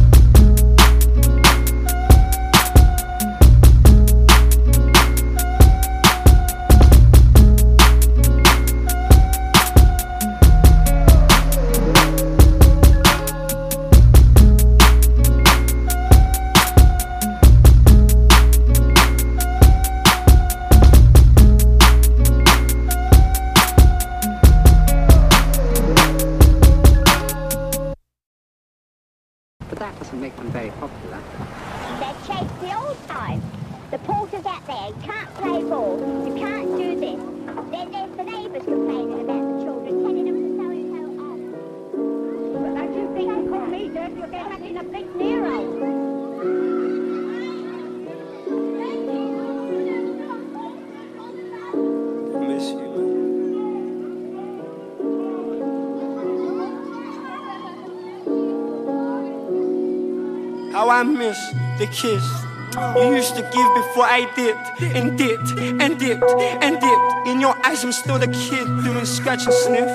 I 61.00 61.04
miss 61.04 61.52
the 61.78 61.88
kiss 61.88 62.50
you 62.96 63.16
used 63.16 63.36
to 63.36 63.42
give 63.42 63.74
before 63.74 64.06
I 64.06 64.30
dipped 64.36 64.82
and 64.82 65.18
dipped 65.18 65.52
and 65.58 66.00
dipped 66.00 66.32
and 66.62 66.80
dipped. 66.80 67.28
In 67.28 67.42
your 67.42 67.56
eyes, 67.66 67.84
I'm 67.84 67.92
still 67.92 68.20
the 68.20 68.28
kid 68.28 68.66
doing 68.84 69.06
scratch 69.06 69.46
and 69.46 69.54
sniff. 69.54 69.90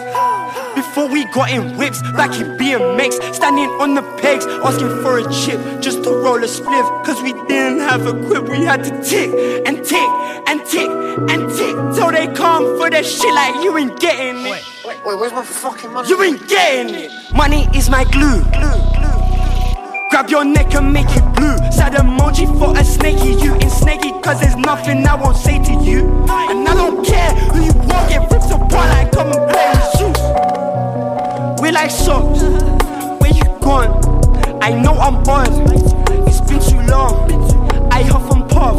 Before 0.74 1.08
we 1.08 1.24
got 1.26 1.50
in 1.50 1.76
whips, 1.76 2.02
back 2.12 2.38
in 2.40 2.58
BMX, 2.58 3.34
standing 3.34 3.68
on 3.80 3.94
the 3.94 4.02
pegs, 4.20 4.44
asking 4.46 4.88
for 5.02 5.18
a 5.18 5.32
chip 5.32 5.60
just 5.80 6.02
to 6.04 6.10
roll 6.10 6.42
a 6.42 6.48
spliff. 6.48 7.04
Cause 7.04 7.22
we 7.22 7.32
didn't 7.46 7.80
have 7.80 8.06
a 8.06 8.12
quip, 8.26 8.48
we 8.48 8.64
had 8.64 8.82
to 8.84 8.90
tick 9.02 9.30
and 9.66 9.84
tick 9.84 10.08
and 10.48 10.64
tick 10.66 10.90
and 11.30 11.48
tick 11.56 11.74
till 11.94 12.10
they 12.10 12.26
come 12.34 12.76
for 12.78 12.90
that 12.90 13.04
shit 13.04 13.32
like 13.34 13.54
you 13.62 13.76
ain't 13.78 14.00
getting 14.00 14.44
it. 14.46 14.64
Wait, 14.84 15.04
wait, 15.04 15.18
where's 15.18 15.32
my 15.32 15.44
fucking 15.44 15.92
money? 15.92 16.08
You 16.08 16.22
ain't 16.22 16.48
getting 16.48 16.94
it. 16.94 17.10
Money 17.32 17.68
is 17.74 17.88
my 17.88 18.04
glue. 18.04 18.42
Grab 20.24 20.30
your 20.30 20.44
neck 20.46 20.74
and 20.74 20.90
make 20.90 21.10
it 21.10 21.22
blue. 21.34 21.54
Sad 21.70 21.92
emoji 21.92 22.46
for 22.58 22.74
a 22.78 22.82
snaky. 22.82 23.34
You 23.44 23.52
ain't 23.56 23.70
snaky, 23.70 24.10
cause 24.22 24.40
there's 24.40 24.56
nothing 24.56 25.06
I 25.06 25.14
won't 25.16 25.36
say 25.36 25.62
to 25.62 25.72
you. 25.84 26.08
And 26.30 26.66
I 26.66 26.74
don't 26.74 27.04
care 27.04 27.34
who 27.52 27.60
you 27.60 27.72
walk 27.84 28.10
it 28.10 28.20
rips 28.32 28.50
apart 28.50 28.88
like 28.88 29.12
come 29.12 29.26
and 29.32 29.50
play 29.50 29.68
with 29.68 29.90
shoes. 29.98 31.60
We 31.60 31.72
like 31.72 31.90
socks. 31.90 32.40
Where 33.20 33.32
you 33.32 33.44
gone? 33.60 34.62
I 34.62 34.70
know 34.70 34.94
I'm 34.94 35.16
on. 35.28 35.46
It's 36.26 36.40
been 36.40 36.58
too 36.58 36.80
long. 36.90 37.30
I 37.92 38.02
huff 38.04 38.30
and 38.32 38.48
puff. 38.48 38.76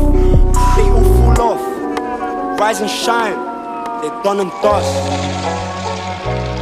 They 0.77 0.89
all 0.89 1.35
fall 1.35 1.41
off. 1.51 2.59
Rise 2.59 2.81
and 2.81 2.89
shine. 2.89 3.35
They're 4.01 4.23
done 4.23 4.39
and 4.39 4.51
dust. 4.63 6.54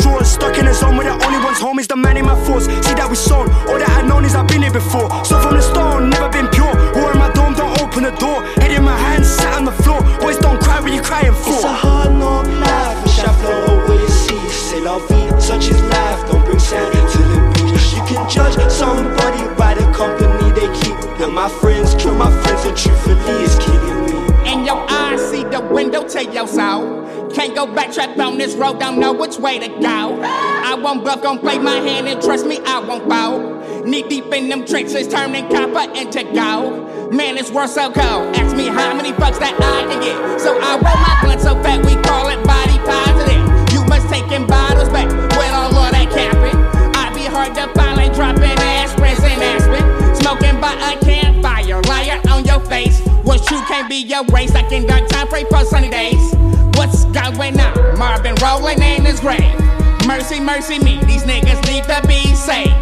Goals, 0.00 0.12
grasping 0.12 0.20
at 0.20 0.26
stuck 0.26 0.58
in 0.58 0.66
a 0.68 0.74
zone 0.74 0.96
where 0.96 1.06
the 1.06 1.26
only 1.26 1.44
one's 1.44 1.60
home 1.60 1.78
is 1.78 1.86
the 1.86 1.96
man 1.96 2.16
in 2.16 2.24
my 2.24 2.36
force. 2.44 2.66
See 2.66 2.94
that 2.94 3.08
we 3.08 3.16
sold, 3.16 3.50
all 3.68 3.78
that 3.78 3.88
I've 3.90 4.06
known 4.06 4.24
is 4.24 4.34
I've 4.34 4.48
been 4.48 4.62
here 4.62 4.72
before. 4.72 5.08
So 5.24 5.40
from 5.40 5.56
the 5.56 5.62
stone, 5.62 6.10
never 6.10 6.28
been 6.28 6.48
pure. 6.48 6.72
War 6.94 7.12
in 7.12 7.18
my 7.18 7.30
dome, 7.32 7.54
don't 7.54 7.74
open 7.80 8.04
the 8.04 8.14
door. 8.16 8.42
Head 8.60 8.72
in 8.72 8.84
my 8.84 8.96
hands, 8.96 9.28
sat 9.28 9.54
on 9.54 9.64
the 9.64 9.72
floor. 9.72 10.00
Boys 10.20 10.38
don't 10.38 10.60
cry 10.60 10.80
when 10.80 10.92
you're 10.92 11.04
crying 11.04 11.34
for. 11.34 11.60
It's 11.60 11.64
a 11.64 11.72
hard 11.72 12.12
knock 12.12 12.46
life, 12.46 13.02
wish 13.04 13.18
I 13.20 13.32
flow 13.40 13.84
away 13.84 14.06
sea. 14.08 14.38
C'est 14.48 14.80
la 14.80 14.98
vie, 14.98 15.28
such 15.40 15.68
is 15.68 15.80
life, 15.82 16.20
don't 16.30 16.44
bring 16.44 16.58
sand 16.58 16.92
to 16.92 17.18
the 17.18 17.38
beach. 17.54 17.92
You 17.94 18.02
can 18.08 18.28
judge 18.28 18.56
somebody 18.70 19.42
by 19.56 19.74
the 19.74 19.86
company 19.92 20.52
they 20.52 20.68
keep. 20.80 20.96
They're 21.18 21.28
my 21.28 21.48
friends, 21.48 21.94
kill 21.94 22.14
my 22.14 22.30
friends, 22.42 22.64
and 22.64 22.76
truthfully 22.76 23.16
it's 23.44 23.56
killing 23.58 24.06
me. 24.06 24.18
In 24.50 24.64
your 24.64 24.80
eyes, 24.90 25.20
see 25.30 25.44
the 25.44 25.60
window 25.60 26.06
take 26.06 26.32
your 26.32 26.46
soul. 26.48 27.02
Can't 27.34 27.54
go 27.54 27.66
back, 27.66 27.92
trapped 27.92 28.20
on 28.20 28.36
this 28.36 28.54
road, 28.54 28.78
don't 28.78 29.00
know 29.00 29.12
which 29.12 29.38
way 29.38 29.58
to 29.58 29.68
go. 29.68 30.20
I 30.22 30.74
won't 30.74 31.02
bluff, 31.02 31.22
gon' 31.22 31.38
play 31.38 31.58
my 31.58 31.76
hand, 31.76 32.06
and 32.06 32.20
trust 32.20 32.46
me, 32.46 32.60
I 32.66 32.78
won't 32.78 33.08
bow. 33.08 33.82
Knee 33.84 34.02
deep 34.02 34.26
in 34.34 34.50
them 34.50 34.66
trenches, 34.66 35.08
turning 35.08 35.48
copper 35.48 35.90
into 35.96 36.24
gold. 36.34 37.12
Man, 37.12 37.38
it's 37.38 37.50
worth 37.50 37.70
so 37.70 37.90
cold. 37.90 38.36
Ask 38.36 38.54
me 38.54 38.66
how 38.66 38.94
many 38.94 39.12
bucks 39.12 39.38
that 39.38 39.54
I 39.54 39.90
can 39.90 40.00
get. 40.00 40.40
So 40.40 40.58
I 40.60 40.76
roll 40.76 40.96
my 41.00 41.18
blunt 41.22 41.40
so 41.40 41.54
fat, 41.62 41.84
we 41.84 41.96
call 42.02 42.28
it 42.28 42.44
body 42.44 42.76
positive. 42.84 43.42
You 43.72 43.84
must 43.88 44.08
taking 44.12 44.46
bottles 44.46 44.90
back 44.90 45.08
with 45.08 45.52
all 45.52 45.74
of 45.74 45.92
that 45.92 46.08
capping. 46.12 46.56
I 46.94 47.14
be 47.14 47.24
hard 47.24 47.54
to 47.56 47.66
find, 47.72 47.96
like 47.96 48.14
dropping 48.14 48.56
aspirins 48.60 49.24
and 49.24 49.42
aspirin. 49.42 50.14
Smoking 50.16 50.60
by 50.60 50.76
a 50.76 51.00
campfire, 51.00 51.80
liar 51.88 52.20
on 52.28 52.44
your 52.44 52.60
face. 52.60 53.00
What's 53.24 53.46
true 53.46 53.60
can't 53.66 53.88
be 53.88 53.96
your 53.96 54.24
race. 54.26 54.52
Like 54.52 54.70
in 54.70 54.86
dark 54.86 55.08
time, 55.08 55.28
pray 55.28 55.44
for 55.44 55.64
sunny 55.64 55.88
days. 55.88 56.34
What's 56.76 57.04
going 57.06 57.58
on? 57.60 57.98
Marvin 57.98 58.34
rolling 58.42 58.82
in 58.82 59.04
his 59.04 59.20
grave. 59.20 59.58
Mercy, 60.06 60.40
mercy 60.40 60.78
me, 60.78 60.98
these 61.04 61.24
niggas 61.24 61.62
need 61.66 61.84
to 61.84 62.02
be 62.06 62.34
safe. 62.34 62.72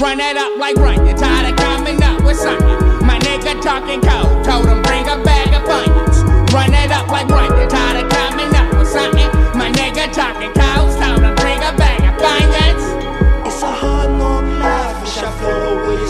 Run 0.00 0.20
it 0.20 0.36
up 0.36 0.58
like 0.58 0.76
run, 0.76 1.06
you're 1.06 1.16
tired 1.16 1.52
of 1.52 1.56
coming 1.58 2.02
up 2.02 2.22
with 2.24 2.36
something. 2.36 2.78
My 3.06 3.18
nigga 3.18 3.60
talking 3.60 4.00
cold, 4.00 4.44
told 4.44 4.66
him 4.66 4.80
bring 4.82 5.06
a 5.08 5.22
bag 5.22 5.52
of 5.52 5.68
onions. 5.68 6.22
Run 6.52 6.72
it 6.72 6.90
up 6.90 7.08
like 7.08 7.28
run, 7.28 7.50
you 7.60 7.68
tired 7.68 8.04
of 8.04 8.10
coming 8.10 8.54
up 8.54 8.72
with 8.78 8.88
something. 8.88 9.28
My 9.58 9.70
nigga 9.72 10.12
talking 10.12 10.52
cold, 10.52 10.90
told 10.96 11.22
him 11.22 11.34
bring 11.36 11.58
a 11.58 11.72
bag 11.76 12.00
of 12.00 12.22
onions. 12.22 12.84
It's 13.46 13.62
a 13.62 13.70
hard 13.70 14.10
knock 14.18 14.44
life, 14.62 15.00
wish 15.02 15.18
I 15.18 15.30
flow 15.38 15.84
away 15.84 16.09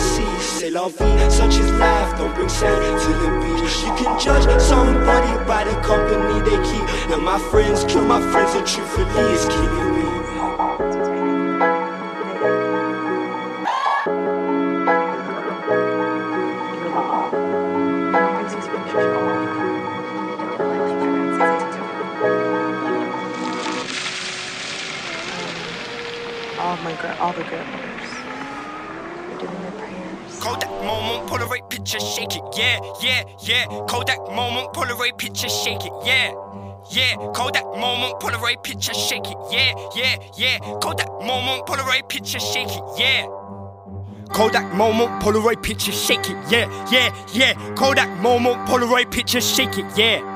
vie, 0.89 1.29
such 1.29 1.57
is 1.57 1.71
life, 1.73 2.17
don't 2.17 2.33
bring 2.33 2.49
sand 2.49 3.01
to 3.01 3.09
the 3.21 3.29
beach. 3.41 3.83
You 3.83 3.93
can 3.95 4.19
judge 4.19 4.61
somebody 4.61 5.45
by 5.45 5.63
the 5.63 5.75
company 5.81 6.41
they 6.41 6.57
keep. 6.69 6.85
They're 7.09 7.17
my 7.17 7.39
friends, 7.51 7.83
kill 7.83 8.05
my 8.05 8.21
friends, 8.31 8.55
and 8.55 8.65
truthfully 8.65 9.05
it's 9.33 9.45
killing 9.45 9.95
me. 9.95 10.11
all 26.59 26.77
my 26.77 27.17
all 27.19 27.33
the 27.33 27.43
grandmothers 27.43 28.10
picture, 31.81 31.99
shake 31.99 32.35
it. 32.35 32.43
Yeah, 32.55 32.79
yeah, 33.01 33.23
yeah. 33.41 33.65
Kodak 33.87 34.19
moment, 34.31 34.73
Polaroid 34.73 35.17
picture, 35.17 35.49
shake 35.49 35.85
it. 35.85 35.91
Yeah. 36.05 36.33
Yeah, 36.91 37.15
Kodak 37.33 37.63
moment, 37.63 38.19
Polaroid 38.19 38.63
picture, 38.63 38.93
shake 38.93 39.27
it. 39.27 39.37
Yeah, 39.51 39.73
yeah, 39.95 40.17
yeah. 40.35 40.59
Kodak 40.81 41.07
moment, 41.21 41.65
Polaroid 41.65 42.07
picture, 42.09 42.39
shake 42.39 42.69
it. 42.69 42.83
Yeah. 42.97 43.27
Kodak 44.33 44.73
moment, 44.73 45.21
Polaroid 45.21 45.61
picture, 45.63 45.91
shake 45.91 46.29
it. 46.29 46.37
Yeah, 46.51 46.67
yeah, 46.91 47.15
yeah. 47.33 47.53
Kodak 47.75 48.09
moment, 48.21 48.67
Polaroid 48.67 49.11
picture, 49.11 49.41
shake 49.41 49.77
it. 49.77 49.85
Yeah. 49.95 50.27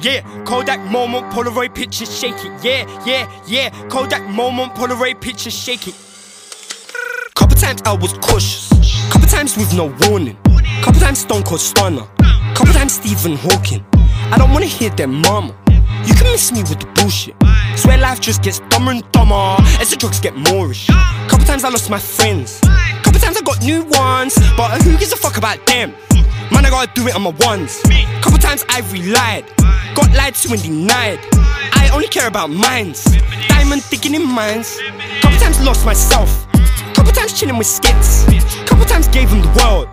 Yeah, 0.00 0.20
Kodak 0.44 0.80
moment, 0.90 1.32
Polaroid 1.32 1.74
picture, 1.74 2.06
shake 2.06 2.44
it. 2.44 2.64
Yeah, 2.64 2.86
yeah, 3.06 3.30
yeah. 3.46 3.70
Kodak 3.88 4.28
moment, 4.28 4.74
Polaroid 4.74 5.20
picture, 5.20 5.50
shake 5.50 5.88
it. 5.88 5.94
Couple 7.34 7.56
times 7.56 7.82
I 7.84 7.92
was 7.92 8.12
cautious. 8.14 8.68
Couple 9.10 9.28
times 9.28 9.56
with 9.56 9.72
no 9.74 9.94
warning. 10.08 10.36
Couple 10.80 11.00
times 11.00 11.18
Stone 11.20 11.42
Cold 11.42 11.60
Stunner. 11.60 12.06
Couple 12.54 12.72
times 12.72 12.94
Stephen 12.94 13.36
Hawking. 13.36 13.84
I 14.30 14.38
don't 14.38 14.52
wanna 14.52 14.66
hear 14.66 14.90
them 14.90 15.20
mama. 15.20 15.54
You 16.06 16.14
can 16.14 16.24
miss 16.32 16.52
me 16.52 16.62
with 16.62 16.80
the 16.80 16.86
bullshit. 16.94 17.34
Swear 17.76 17.98
life 17.98 18.20
just 18.20 18.42
gets 18.42 18.60
dumber 18.70 18.92
and 18.92 19.12
dumber 19.12 19.56
as 19.80 19.90
the 19.90 19.96
drugs 19.96 20.20
get 20.20 20.34
moreish. 20.34 20.86
Couple 21.28 21.44
times 21.44 21.64
I 21.64 21.68
lost 21.68 21.90
my 21.90 21.98
friends. 21.98 22.60
Couple 23.02 23.20
times 23.20 23.36
I 23.36 23.42
got 23.42 23.62
new 23.62 23.84
ones, 23.84 24.34
but 24.56 24.82
who 24.82 24.96
gives 24.98 25.12
a 25.12 25.16
fuck 25.16 25.36
about 25.36 25.64
them? 25.66 25.92
Man, 26.50 26.66
I 26.66 26.70
gotta 26.70 26.90
do 26.94 27.06
it 27.06 27.14
on 27.14 27.22
my 27.22 27.34
ones. 27.40 27.80
Couple 28.20 28.38
times 28.38 28.64
I 28.68 28.80
relied, 28.92 29.44
got 29.94 30.10
lied 30.14 30.34
to 30.36 30.52
and 30.52 30.62
denied. 30.62 31.20
I 31.72 31.90
only 31.92 32.08
care 32.08 32.26
about 32.26 32.50
mines. 32.50 33.04
Diamond 33.48 33.84
digging 33.90 34.14
in 34.14 34.26
mines. 34.26 34.78
Couple 35.20 35.38
times 35.38 35.60
lost 35.60 35.84
myself. 35.86 36.46
Couple 36.94 37.12
times 37.12 37.38
chilling 37.38 37.58
with 37.58 37.66
skits. 37.66 38.24
Couple 38.66 38.84
times 38.84 39.08
gave 39.08 39.28
him 39.28 39.40
the 39.40 39.52
world 39.62 39.88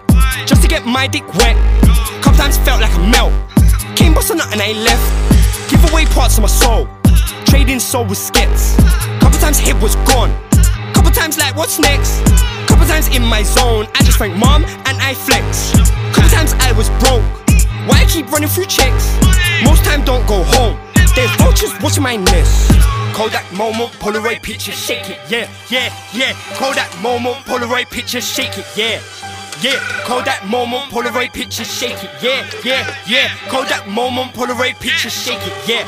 just 0.46 0.62
to 0.62 0.68
get 0.68 0.86
my 0.86 1.08
dick 1.08 1.26
wet. 1.36 1.56
Couple 2.22 2.38
times 2.38 2.58
felt 2.58 2.82
like 2.82 2.94
a 2.96 3.04
melt. 3.08 3.34
Came 3.96 4.13
boss 4.13 4.32
on 4.32 4.39
and 4.42 4.62
I 4.62 4.74
left. 4.74 5.70
Give 5.70 5.84
away 5.92 6.06
parts 6.06 6.38
of 6.38 6.42
my 6.44 6.48
soul. 6.48 6.88
Trading 7.46 7.80
soul 7.80 8.06
with 8.06 8.18
skits. 8.18 8.76
Couple 9.20 9.39
times 9.39 9.60
hit 9.60 9.76
was 9.82 9.96
gone. 10.08 10.32
Couple 10.94 11.12
times 11.12 11.38
like 11.38 11.56
what's 11.56 11.80
next? 11.80 12.24
Couple 12.68 12.86
times 12.86 13.08
in 13.10 13.24
my 13.24 13.44
zone. 13.44 13.88
I 13.96 14.04
just 14.04 14.18
thank 14.18 14.36
mom 14.36 14.65
and 14.65 14.98
I 15.02 15.13
flex. 15.13 15.72
Couple 16.13 16.30
times 16.30 16.54
I 16.60 16.72
was 16.74 16.89
broke. 17.02 17.24
Why 17.88 18.02
I 18.02 18.06
keep 18.08 18.32
running 18.32 18.50
through 18.50 18.65
checks? 18.65 19.18
Most 19.63 19.84
time 19.84 20.04
don't 20.04 20.26
go 20.28 20.44
home. 20.44 20.78
There's 21.15 21.36
vultures 21.38 21.74
watching 21.82 22.04
my 22.04 22.15
nest. 22.15 22.72
Kodak 23.13 23.52
moment, 23.52 23.92
Polaroid 24.00 24.42
picture, 24.42 24.72
shake 24.72 25.10
it, 25.10 25.20
yeah, 25.28 25.50
yeah, 25.70 25.94
yeah. 26.13 26.34
Kodak 26.54 26.89
moment, 27.02 27.36
Polaroid 27.46 27.89
picture, 27.89 28.22
shake 28.22 28.58
it, 28.58 28.65
yeah. 28.78 29.02
Yeah, 29.62 29.76
Kodak 30.06 30.45
moment, 30.48 30.89
Polaroid 30.89 31.34
picture, 31.34 31.65
shake 31.65 32.02
it, 32.02 32.10
yeah, 32.24 32.50
yeah, 32.63 32.95
yeah. 33.08 33.28
Kodak 33.50 33.86
moment, 33.88 34.34
Polaroid 34.34 34.80
picture, 34.80 35.10
shake 35.10 35.45
it, 35.45 35.54
yeah. 35.67 35.86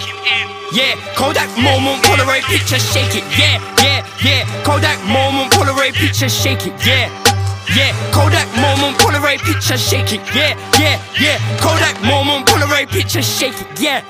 Yeah, 0.74 0.96
Kodak 1.16 1.48
moment, 1.58 2.04
Polaroid 2.04 2.44
picture, 2.44 2.80
shake 2.80 3.16
it, 3.16 3.24
yeah, 3.40 3.64
yeah, 3.82 4.06
yeah. 4.26 4.64
Kodak 4.66 5.00
moment, 5.08 5.54
Polaroid 5.54 5.94
picture, 5.94 6.28
shake 6.28 6.68
it, 6.68 6.74
yeah. 6.86 7.08
Yeah, 7.74 7.96
Kodak 8.12 8.48
moment, 8.60 8.98
Polaroid 9.00 9.40
picture, 9.40 9.78
shake 9.78 10.12
it, 10.12 10.22
yeah, 10.36 10.52
yeah, 10.78 11.00
yeah. 11.18 11.40
Kodak 11.62 11.96
moment, 12.04 12.46
Polaroid 12.48 12.90
picture, 12.90 13.22
shake 13.22 13.56
it, 13.62 13.80
yeah. 13.80 14.04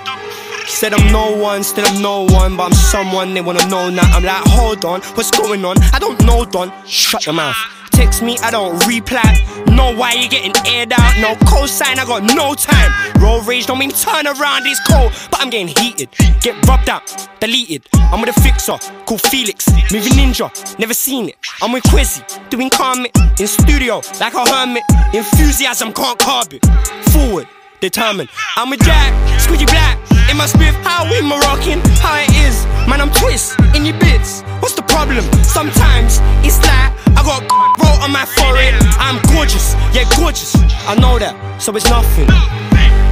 Said 0.65 0.93
I'm 0.95 1.11
no 1.11 1.35
one, 1.37 1.63
still 1.63 1.85
I'm 1.85 2.01
no 2.01 2.25
one, 2.25 2.57
but 2.57 2.63
I'm 2.63 2.73
someone 2.73 3.35
they 3.35 3.41
wanna 3.41 3.67
know 3.67 3.91
now. 3.91 4.09
I'm 4.15 4.23
like, 4.23 4.41
hold 4.47 4.85
on, 4.85 5.01
what's 5.13 5.29
going 5.29 5.63
on? 5.65 5.77
I 5.93 5.99
don't 5.99 6.19
know, 6.23 6.45
Don. 6.45 6.71
Shut 6.87 7.27
your 7.27 7.35
mouth. 7.35 7.55
Text 8.01 8.23
me, 8.23 8.35
I 8.39 8.49
don't 8.49 8.83
reply. 8.87 9.63
Know 9.67 9.95
why 9.95 10.13
you 10.13 10.27
getting 10.27 10.53
aired 10.65 10.91
out? 10.91 11.13
No 11.21 11.35
cosign, 11.45 11.99
I 11.99 12.05
got 12.07 12.23
no 12.23 12.55
time. 12.55 12.89
Roll 13.21 13.43
rage, 13.43 13.67
don't 13.67 13.77
mean 13.77 13.91
turn 13.91 14.25
around, 14.25 14.65
it's 14.65 14.79
cold, 14.87 15.11
but 15.29 15.39
I'm 15.39 15.51
getting 15.51 15.67
heated. 15.67 16.09
Get 16.41 16.55
rubbed 16.67 16.89
out, 16.89 17.05
deleted. 17.39 17.85
I'm 17.93 18.19
with 18.19 18.35
a 18.35 18.41
fixer 18.41 18.79
called 19.05 19.21
Felix, 19.21 19.69
moving 19.93 20.13
ninja, 20.13 20.49
never 20.79 20.95
seen 20.95 21.29
it. 21.29 21.37
I'm 21.61 21.73
with 21.73 21.83
Quizzy, 21.83 22.23
doing 22.49 22.71
Carmit 22.71 23.15
in 23.39 23.45
studio 23.45 24.01
like 24.19 24.33
a 24.33 24.49
hermit. 24.49 24.81
Enthusiasm 25.13 25.93
can't 25.93 26.17
carb 26.17 26.53
it. 26.53 26.65
Forward, 27.11 27.47
determined. 27.81 28.29
I'm 28.57 28.71
with 28.71 28.81
Jack, 28.83 29.13
squidgy 29.37 29.67
black. 29.67 29.99
In 30.31 30.37
my 30.37 30.45
spiff, 30.45 30.73
how 30.81 31.03
we 31.05 31.21
Moroccan, 31.21 31.81
how 32.01 32.17
it 32.17 32.33
is. 32.47 32.65
Man, 32.89 32.99
I'm 32.99 33.11
twist 33.11 33.59
in 33.75 33.85
your 33.85 33.99
bits. 33.99 34.41
What's 34.59 34.70
problem? 34.91 35.25
Sometimes 35.43 36.19
it's 36.43 36.59
like 36.67 36.91
I 37.15 37.23
got 37.23 37.41
roll 37.79 37.97
on 38.03 38.11
my 38.11 38.25
forehead. 38.37 38.75
I'm 38.99 39.17
gorgeous, 39.33 39.73
yeah, 39.95 40.05
gorgeous. 40.15 40.55
I 40.85 40.95
know 40.95 41.17
that, 41.17 41.33
so 41.59 41.75
it's 41.75 41.89
nothing. 41.89 42.27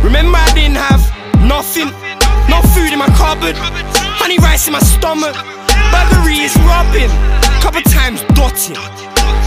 Remember, 0.03 0.37
I 0.37 0.51
didn't 0.53 0.77
have 0.77 1.01
nothing, 1.41 1.89
no 2.51 2.61
food 2.75 2.91
in 2.91 2.99
my 2.99 3.09
cupboard, 3.15 3.55
honey 4.19 4.37
rice 4.37 4.67
in 4.67 4.73
my 4.73 4.83
stomach. 4.83 5.35
Burglary 5.91 6.43
is 6.43 6.55
robbing, 6.67 7.09
couple 7.63 7.81
times 7.89 8.21
dotting. 8.35 8.77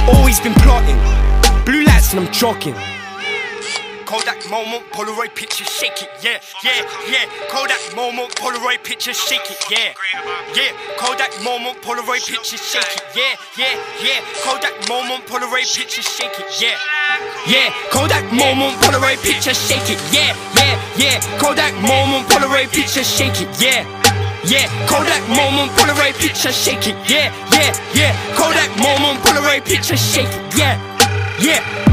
Always 0.08 0.40
been 0.40 0.54
plotting, 0.64 0.98
blue 1.64 1.84
lights 1.84 2.12
and 2.12 2.26
I'm 2.26 2.32
jogging. 2.32 2.74
Kodak 4.12 4.44
moment, 4.50 4.84
Polaroid 4.92 5.34
picture, 5.34 5.64
shake 5.64 6.02
it, 6.02 6.10
yeah, 6.20 6.36
yeah, 6.62 6.84
yeah. 7.08 7.24
Kodak 7.48 7.80
moment, 7.96 8.28
Polaroid 8.36 8.84
picture, 8.84 9.14
shake 9.14 9.40
it, 9.48 9.56
yeah, 9.70 9.94
yeah. 10.52 10.68
Kodak 11.00 11.32
moment, 11.42 11.80
Polaroid 11.80 12.20
picture, 12.20 12.58
shake 12.58 12.92
it, 12.92 13.02
yeah, 13.16 13.40
yeah, 13.56 13.72
yeah. 14.04 14.20
Kodak 14.44 14.76
moment, 14.86 15.24
Polaroid 15.24 15.64
picture, 15.64 16.02
shake 16.04 16.38
it, 16.38 16.60
yeah, 16.60 16.76
yeah. 17.48 17.72
Kodak 17.90 18.30
moment, 18.36 18.76
Polaroid 18.84 19.16
picture, 19.24 19.54
shake 19.54 19.88
it, 19.88 19.98
yeah, 20.12 20.36
yeah, 20.60 20.76
yeah. 21.00 21.38
Kodak 21.40 21.72
moment, 21.80 22.28
Polaroid 22.28 22.70
picture, 22.70 23.04
shake 23.04 23.40
it, 23.40 23.48
yeah. 23.62 23.80
Yeah, 24.44 24.68
Kodak 24.92 25.26
moment, 25.32 25.72
Polaroid 25.72 26.20
picture, 26.20 26.52
shake 26.52 26.86
it, 26.86 26.96
yeah, 27.08 27.32
yeah, 27.56 27.72
yeah. 27.94 28.12
Kodak 28.36 28.68
moment, 28.76 29.24
Polaroid 29.24 29.64
picture, 29.64 29.96
shake 29.96 30.28
it, 30.28 30.58
yeah, 30.58 30.76
yeah. 31.40 31.91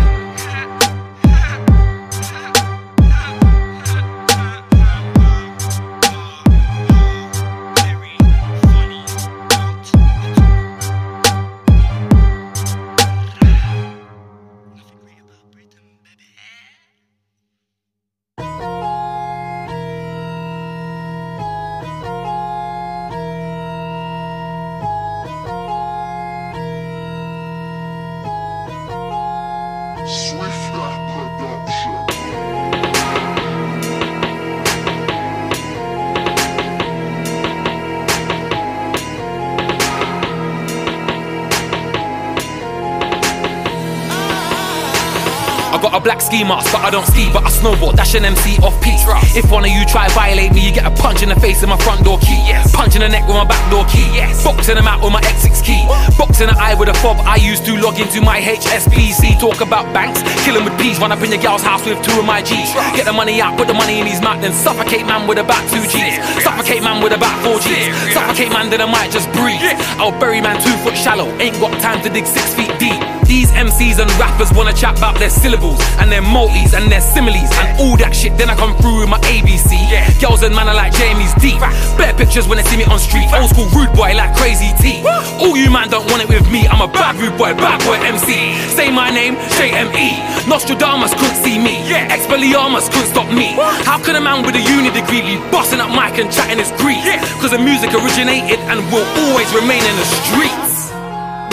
Ski 46.40 46.48
mask, 46.48 46.72
but 46.72 46.82
I 46.82 46.90
don't 46.90 47.06
ski, 47.06 47.28
but 47.34 47.44
I 47.44 47.52
snowboard. 47.52 47.96
Dash 47.96 48.16
an 48.16 48.24
MC 48.24 48.58
off 48.64 48.76
peak. 48.82 48.96
If 49.36 49.52
one 49.52 49.66
of 49.66 49.72
you 49.72 49.84
try 49.86 50.08
violate 50.16 50.54
me, 50.54 50.64
you 50.64 50.72
get 50.72 50.86
a 50.88 50.92
punch 50.92 51.22
in 51.22 51.30
the 51.30 51.36
face 51.36 51.60
with 51.62 51.70
my 51.70 51.78
front 51.84 52.04
door 52.06 52.18
key. 52.20 52.40
Punch 52.72 52.96
in 52.96 53.02
the 53.02 53.10
neck 53.10 53.28
with 53.28 53.36
my 53.36 53.44
back 53.44 53.60
door 53.72 53.84
key. 53.92 54.08
Boxing 54.44 54.76
them 54.76 54.88
out 54.88 55.04
with 55.04 55.12
my 55.12 55.22
X6 55.22 55.64
key. 55.64 55.84
Box 56.18 56.40
in 56.40 56.48
the 56.48 56.56
eye 56.56 56.76
with 56.76 56.88
a 56.88 56.94
fob 57.04 57.18
I 57.28 57.36
used 57.36 57.66
to 57.66 57.76
log 57.76 58.00
into 58.00 58.22
my 58.22 58.40
HSBC. 58.40 59.40
Talk 59.40 59.60
about 59.60 59.92
banks, 59.94 60.24
killing 60.46 60.64
with 60.64 60.78
peas. 60.80 61.00
Run 61.00 61.12
up 61.12 61.22
in 61.22 61.32
your 61.32 61.42
gal's 61.42 61.64
house 61.64 61.84
with 61.86 62.00
two 62.04 62.16
of 62.20 62.26
my 62.26 62.42
G's. 62.42 62.72
Get 62.96 63.06
the 63.06 63.14
money 63.14 63.42
out, 63.42 63.58
put 63.58 63.68
the 63.68 63.76
money 63.76 64.00
in 64.00 64.08
his 64.08 64.22
mouth, 64.22 64.42
then 64.42 64.54
suffocate 64.54 65.06
man 65.06 65.28
with 65.28 65.40
about 65.40 65.64
two 65.72 65.84
G's. 65.92 66.16
Suffocate 66.44 66.84
man 66.84 67.04
with 67.04 67.12
about 67.12 67.36
four 67.44 67.60
G's. 67.60 67.92
Suffocate 68.14 68.50
man, 68.50 68.70
then 68.70 68.82
I 68.82 68.88
might 68.88 69.12
just 69.12 69.28
breathe. 69.34 69.60
I'll 70.00 70.18
bury 70.20 70.40
man 70.40 70.62
two 70.62 70.76
foot 70.84 70.96
shallow. 70.96 71.28
Ain't 71.44 71.60
got 71.60 71.76
time 71.82 72.02
to 72.04 72.10
dig 72.10 72.26
six 72.26 72.54
feet 72.56 72.72
deep. 72.80 73.19
These 73.30 73.54
MCs 73.54 74.02
and 74.02 74.10
rappers 74.18 74.50
wanna 74.58 74.74
chat 74.74 74.98
about 74.98 75.14
their 75.22 75.30
syllables 75.30 75.78
and 76.02 76.10
their 76.10 76.26
multis 76.26 76.74
and 76.74 76.90
their 76.90 77.00
similes 77.00 77.54
and 77.62 77.78
all 77.78 77.94
that 78.02 78.18
shit. 78.18 78.34
Then 78.42 78.50
I 78.50 78.58
come 78.58 78.74
through 78.82 79.06
with 79.06 79.10
my 79.14 79.22
ABC. 79.30 79.70
Yeah. 79.86 80.10
Girls 80.18 80.42
and 80.42 80.50
man 80.58 80.66
are 80.66 80.74
like 80.74 80.98
Jme's 80.98 81.38
deep. 81.38 81.62
Better 81.94 82.18
pictures 82.18 82.50
when 82.50 82.58
they 82.58 82.66
see 82.66 82.82
me 82.82 82.90
on 82.90 82.98
street. 82.98 83.30
Old 83.30 83.54
school 83.54 83.70
rude 83.70 83.94
boy 83.94 84.18
like 84.18 84.34
crazy 84.34 84.74
T. 84.82 85.06
All 85.46 85.54
you 85.54 85.70
man 85.70 85.94
don't 85.94 86.10
want 86.10 86.26
it 86.26 86.30
with 86.30 86.50
me. 86.50 86.66
I'm 86.66 86.82
a 86.82 86.90
bad 86.90 87.22
rude 87.22 87.38
boy, 87.38 87.54
bad 87.54 87.78
boy 87.86 88.02
MC. 88.02 88.58
Say 88.74 88.90
my 88.90 89.14
name, 89.14 89.38
straight 89.54 89.78
ME. 89.78 90.18
Nostradamus 90.50 91.14
couldn't 91.14 91.38
see 91.38 91.62
me. 91.62 91.86
Yeah. 91.86 92.10
Expelliarmus 92.10 92.90
couldn't 92.90 93.14
stop 93.14 93.30
me. 93.30 93.54
How 93.86 94.02
could 94.02 94.18
a 94.18 94.22
man 94.26 94.42
with 94.42 94.58
a 94.58 94.64
uni 94.74 94.90
degree 94.90 95.22
be 95.22 95.38
busting 95.54 95.78
up 95.78 95.94
mic 95.94 96.18
and 96.18 96.34
chatting 96.34 96.58
his 96.58 96.74
grief? 96.82 97.06
Cause 97.46 97.54
the 97.54 97.62
music 97.62 97.94
originated 97.94 98.58
and 98.74 98.82
will 98.90 99.06
always 99.22 99.54
remain 99.54 99.86
in 99.86 99.96
the 100.02 100.08
streets. 100.18 100.90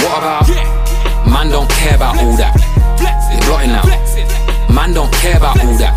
What 0.01 0.25
about? 0.25 0.76
Man 1.27 1.51
don't 1.51 1.69
care 1.71 1.97
about 1.97 2.17
all 2.19 2.37
that. 2.37 2.55
They're 2.99 3.43
blotting 3.47 3.75
out. 3.75 3.87
Man 4.73 4.95
don't 4.95 5.13
care 5.21 5.37
about 5.37 5.59
all 5.63 5.77
that. 5.79 5.95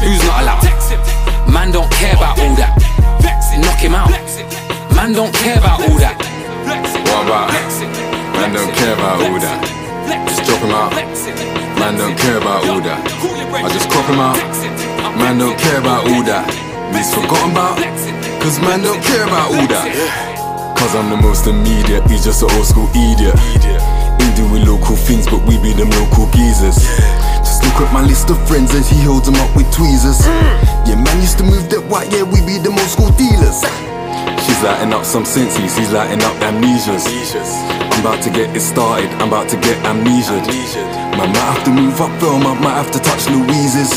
Who's 0.00 0.22
not 0.24 0.42
allowed? 0.42 0.64
Man 1.50 1.70
don't 1.70 1.90
care 1.92 2.14
about 2.14 2.38
all 2.38 2.54
that. 2.56 2.72
Knock 3.60 3.78
him 3.78 3.94
out. 3.94 4.10
Man 4.96 5.12
don't 5.12 5.34
care 5.34 5.58
about 5.58 5.80
all 5.82 5.98
that. 5.98 6.16
What 7.10 7.26
about? 7.26 7.52
Man 8.38 8.54
don't 8.54 8.72
care 8.74 8.94
about 8.94 9.20
all 9.22 9.38
that. 9.38 9.60
Just 10.28 10.44
drop 10.44 10.60
him 10.62 10.72
out. 10.72 10.92
Man 11.78 11.98
don't 11.98 12.16
care 12.16 12.38
about 12.38 12.66
all 12.66 12.80
that. 12.80 13.00
I 13.62 13.68
just 13.68 13.90
crop 13.90 14.06
him 14.08 14.20
out. 14.20 14.38
Man 15.18 15.38
don't 15.38 15.58
care 15.58 15.78
about 15.78 16.08
all 16.08 16.22
that. 16.24 16.48
He's 16.96 17.12
forgotten 17.12 17.52
about. 17.52 17.76
Cause 18.40 18.58
man 18.60 18.82
don't 18.82 19.02
care 19.02 19.24
about 19.24 19.52
all 19.52 19.66
that. 19.68 20.76
Cause 20.78 20.94
I'm 20.96 21.10
the 21.10 21.16
most 21.16 21.46
immediate, 21.46 22.08
he's 22.10 22.24
just 22.24 22.42
an 22.42 22.50
old 22.52 22.66
school 22.66 22.88
idiot. 22.90 23.36
He 24.22 24.30
doing 24.38 24.64
local 24.64 24.94
things, 24.94 25.26
but 25.26 25.42
we 25.42 25.58
be 25.58 25.74
them 25.74 25.90
local 25.98 26.30
geezers. 26.30 26.78
Just 27.42 27.66
look 27.66 27.82
at 27.82 27.90
my 27.92 28.02
list 28.06 28.30
of 28.30 28.38
friends 28.46 28.70
as 28.74 28.88
he 28.88 29.02
holds 29.02 29.26
them 29.26 29.34
up 29.42 29.50
with 29.56 29.66
tweezers. 29.74 30.22
Yeah, 30.86 30.94
man 30.94 31.18
used 31.18 31.38
to 31.38 31.44
move 31.44 31.66
that 31.70 31.82
white, 31.90 32.12
yeah, 32.14 32.22
we 32.22 32.38
be 32.46 32.58
them 32.62 32.78
old 32.78 32.86
school 32.86 33.10
dealers. 33.18 33.66
She's 34.46 34.62
lighting 34.62 34.94
up 34.94 35.04
some 35.04 35.24
senses, 35.24 35.74
he's 35.76 35.90
lighting 35.90 36.22
up 36.22 36.36
amnesias. 36.38 37.06
I'm 37.90 38.00
about 38.00 38.22
to 38.22 38.30
get 38.30 38.54
it 38.54 38.60
started, 38.60 39.10
I'm 39.18 39.28
about 39.28 39.48
to 39.50 39.56
get 39.58 39.76
amnesia. 39.84 40.38
Man 41.18 41.28
might 41.34 41.48
have 41.50 41.64
to 41.64 41.70
move 41.70 42.00
up 42.00 42.14
film, 42.20 42.46
I 42.46 42.54
might 42.62 42.78
have 42.78 42.92
to 42.92 43.00
touch 43.00 43.26
Louise's. 43.26 43.90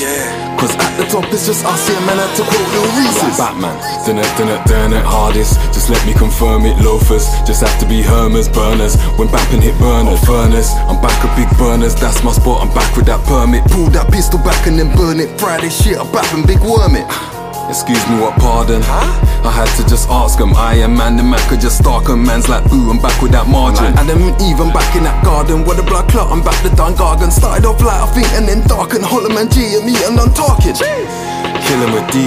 Cause 0.59 0.73
at 0.77 0.97
the 0.97 1.05
top 1.11 1.25
it's 1.33 1.45
just 1.45 1.65
us 1.65 1.87
here, 1.87 1.99
man, 2.07 2.17
to 2.35 2.43
quote 2.43 2.69
Lil 2.73 2.87
Reese's. 2.97 3.37
Batman, 3.37 3.75
dun 4.05 4.17
it, 4.17 4.29
dun 4.37 4.49
it, 4.49 4.61
dun 4.65 4.93
it, 4.93 5.05
hardest. 5.05 5.59
Just 5.73 5.89
let 5.89 6.03
me 6.05 6.13
confirm 6.13 6.65
it, 6.65 6.77
loafers. 6.81 7.27
Just 7.45 7.61
have 7.61 7.77
to 7.79 7.85
be 7.85 8.01
Hermers, 8.01 8.47
burners. 8.47 8.95
When 9.17 9.27
bapping 9.27 9.61
hit 9.61 9.77
burner, 9.79 10.17
furnace. 10.17 10.71
I'm 10.87 11.01
back 11.01 11.15
with 11.23 11.35
big 11.35 11.51
burners, 11.57 11.95
that's 11.95 12.23
my 12.23 12.31
spot, 12.31 12.61
I'm 12.61 12.73
back 12.73 12.95
with 12.95 13.05
that 13.07 13.23
permit. 13.25 13.63
Pull 13.71 13.89
that 13.91 14.11
pistol 14.11 14.39
back 14.39 14.67
and 14.67 14.79
then 14.79 14.95
burn 14.95 15.19
it. 15.19 15.39
Friday 15.39 15.69
shit, 15.69 15.97
I'm 15.97 16.07
bapping 16.07 16.47
big 16.47 16.59
worm 16.59 16.95
it. 16.95 17.35
Excuse 17.67 18.01
me, 18.08 18.21
what 18.21 18.38
pardon? 18.39 18.82
I 18.86 19.51
had 19.51 19.69
to 19.78 19.84
just 19.89 20.10
ask 20.10 20.39
him. 20.39 20.54
I 20.56 20.75
am 20.86 20.95
man, 20.95 21.17
the 21.17 21.23
man 21.23 21.41
could 21.49 21.60
just 21.60 21.78
stalk 21.80 22.10
him. 22.10 22.23
Man's 22.23 22.47
like, 22.47 22.65
ooh, 22.71 22.89
I'm 22.89 23.01
back 23.01 23.21
with 23.21 23.32
that 23.34 23.47
margin. 23.47 23.93
And 23.97 24.10
then 24.10 24.21
even 24.41 24.69
back 24.69 24.95
in 24.95 25.04
that 25.04 25.17
garden 25.25 25.65
where 25.65 25.75
the 25.75 25.84
blood 25.84 26.10
clot, 26.10 26.32
I'm 26.32 26.41
back 26.41 26.58
the 26.62 26.69
Dun 26.73 26.93
Gargan. 26.93 27.32
Started 27.32 27.65
off 27.65 27.82
light, 27.82 28.01
I 28.01 28.08
think, 28.13 28.30
and 28.38 28.47
then 28.47 28.65
dark 28.67 28.93
and 28.93 29.04
Hollow 29.04 29.30
Man 29.30 29.49
G 29.49 29.78
and 29.78 29.86
me 29.86 29.97
and 30.06 30.17
I'm 30.17 30.34
talking. 30.34 30.78
Killing 30.78 31.91
with 31.93 32.06
D, 32.13 32.21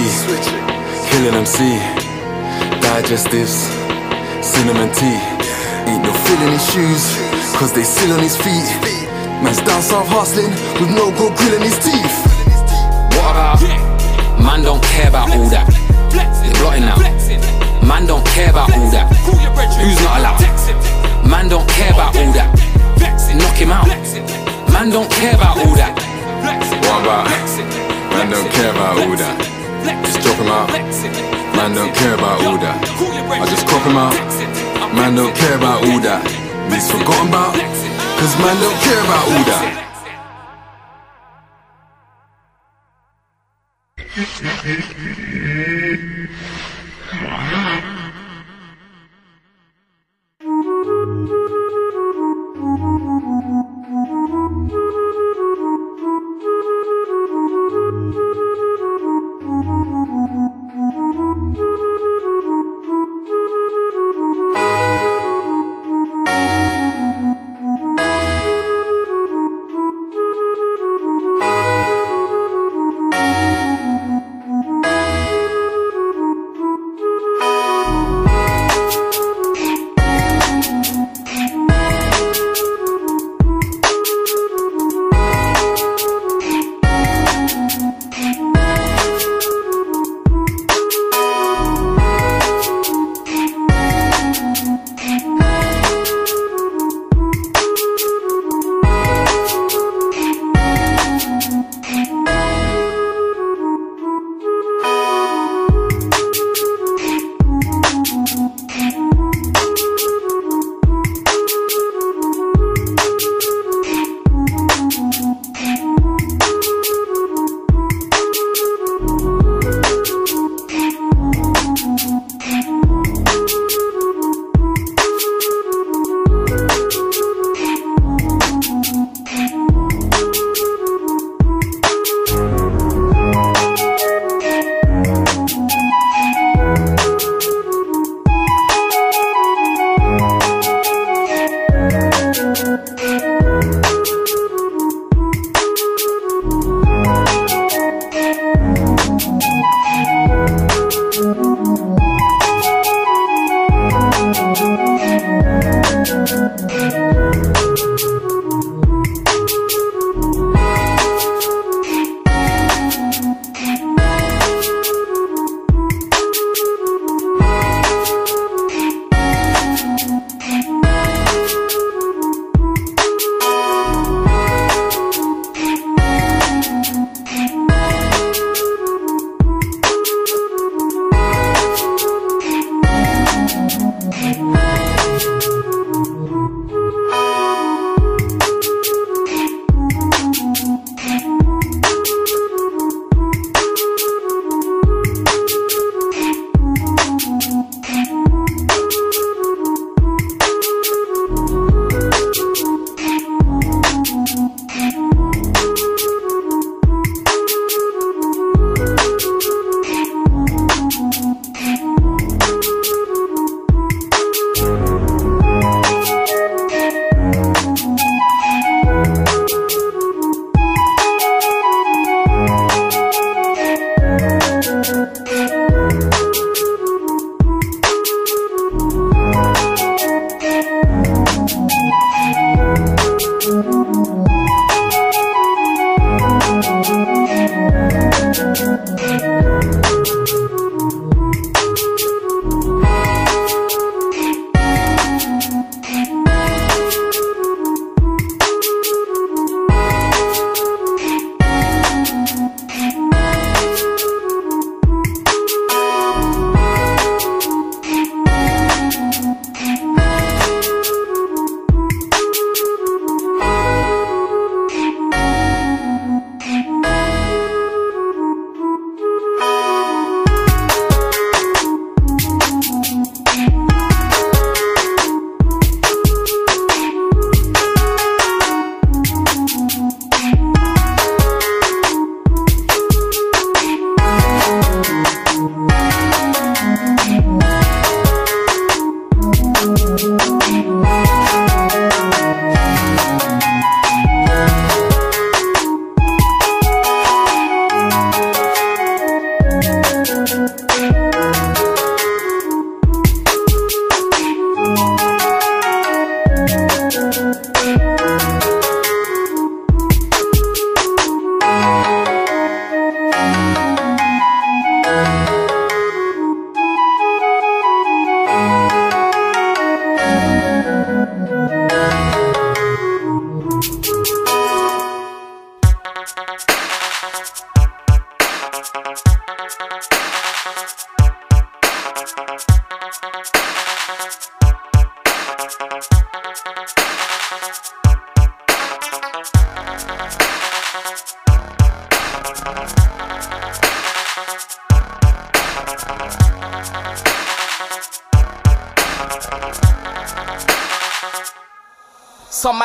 killing 1.11 1.35
MC, 1.35 1.79
digestives, 2.83 3.67
cinnamon 4.43 4.91
tea. 4.91 5.19
Ain't 5.87 6.03
no 6.03 6.13
feeling 6.27 6.51
his 6.51 6.65
shoes, 6.71 7.03
cause 7.55 7.71
they 7.71 7.83
still 7.83 8.11
on 8.13 8.19
his 8.19 8.35
feet. 8.35 8.67
Man's 9.39 9.63
down 9.63 9.81
south 9.81 10.07
hustling 10.11 10.51
with 10.83 10.91
no 10.91 11.11
gold 11.15 11.35
grill 11.39 11.55
in 11.55 11.63
his 11.63 11.79
teeth. 11.79 12.15
What 13.15 13.31
about? 13.31 13.88
Man 14.39 14.63
don't 14.63 14.81
care 14.83 15.09
about 15.09 15.29
all 15.31 15.49
that. 15.49 15.67
They're 16.11 16.53
blotting 16.59 16.83
out. 16.83 16.99
Man 17.85 18.05
don't 18.07 18.25
care 18.25 18.49
about 18.49 18.71
all 18.73 18.89
that. 18.91 19.07
Who's 19.79 19.99
not 20.01 20.19
allowed? 20.19 20.41
Man 21.27 21.49
don't 21.49 21.67
care 21.69 21.91
about 21.91 22.15
all 22.15 22.31
that. 22.33 22.49
Knock 23.35 23.55
him 23.55 23.71
out. 23.71 23.87
Man 24.73 24.89
don't 24.89 25.09
care 25.11 25.35
about 25.35 25.57
all 25.57 25.75
that. 25.75 25.93
What 26.83 27.01
about? 27.03 27.29
Man 28.11 28.29
don't 28.31 28.49
care 28.51 28.71
about 28.71 28.97
all 28.99 29.15
that. 29.15 29.37
Just 30.05 30.21
drop 30.21 30.37
him 30.37 30.47
out. 30.47 30.69
Man 31.55 31.75
don't 31.75 31.93
care 31.95 32.15
about 32.15 32.43
all 32.43 32.57
that. 32.57 32.79
I 33.41 33.45
just 33.45 33.67
crop 33.67 33.83
him 33.83 33.97
out. 33.97 34.15
Man 34.95 35.15
don't 35.15 35.35
care 35.35 35.55
about 35.55 35.85
all 35.85 35.99
that. 35.99 36.23
He's 36.71 36.89
forgotten 36.89 37.29
about. 37.29 37.53
Cause 37.53 38.35
man 38.39 38.57
don't 38.61 38.79
care 38.83 39.01
about 39.03 39.25
all 39.31 39.43
that. 39.45 39.88
Thank 44.27 44.65
you. 44.97 45.28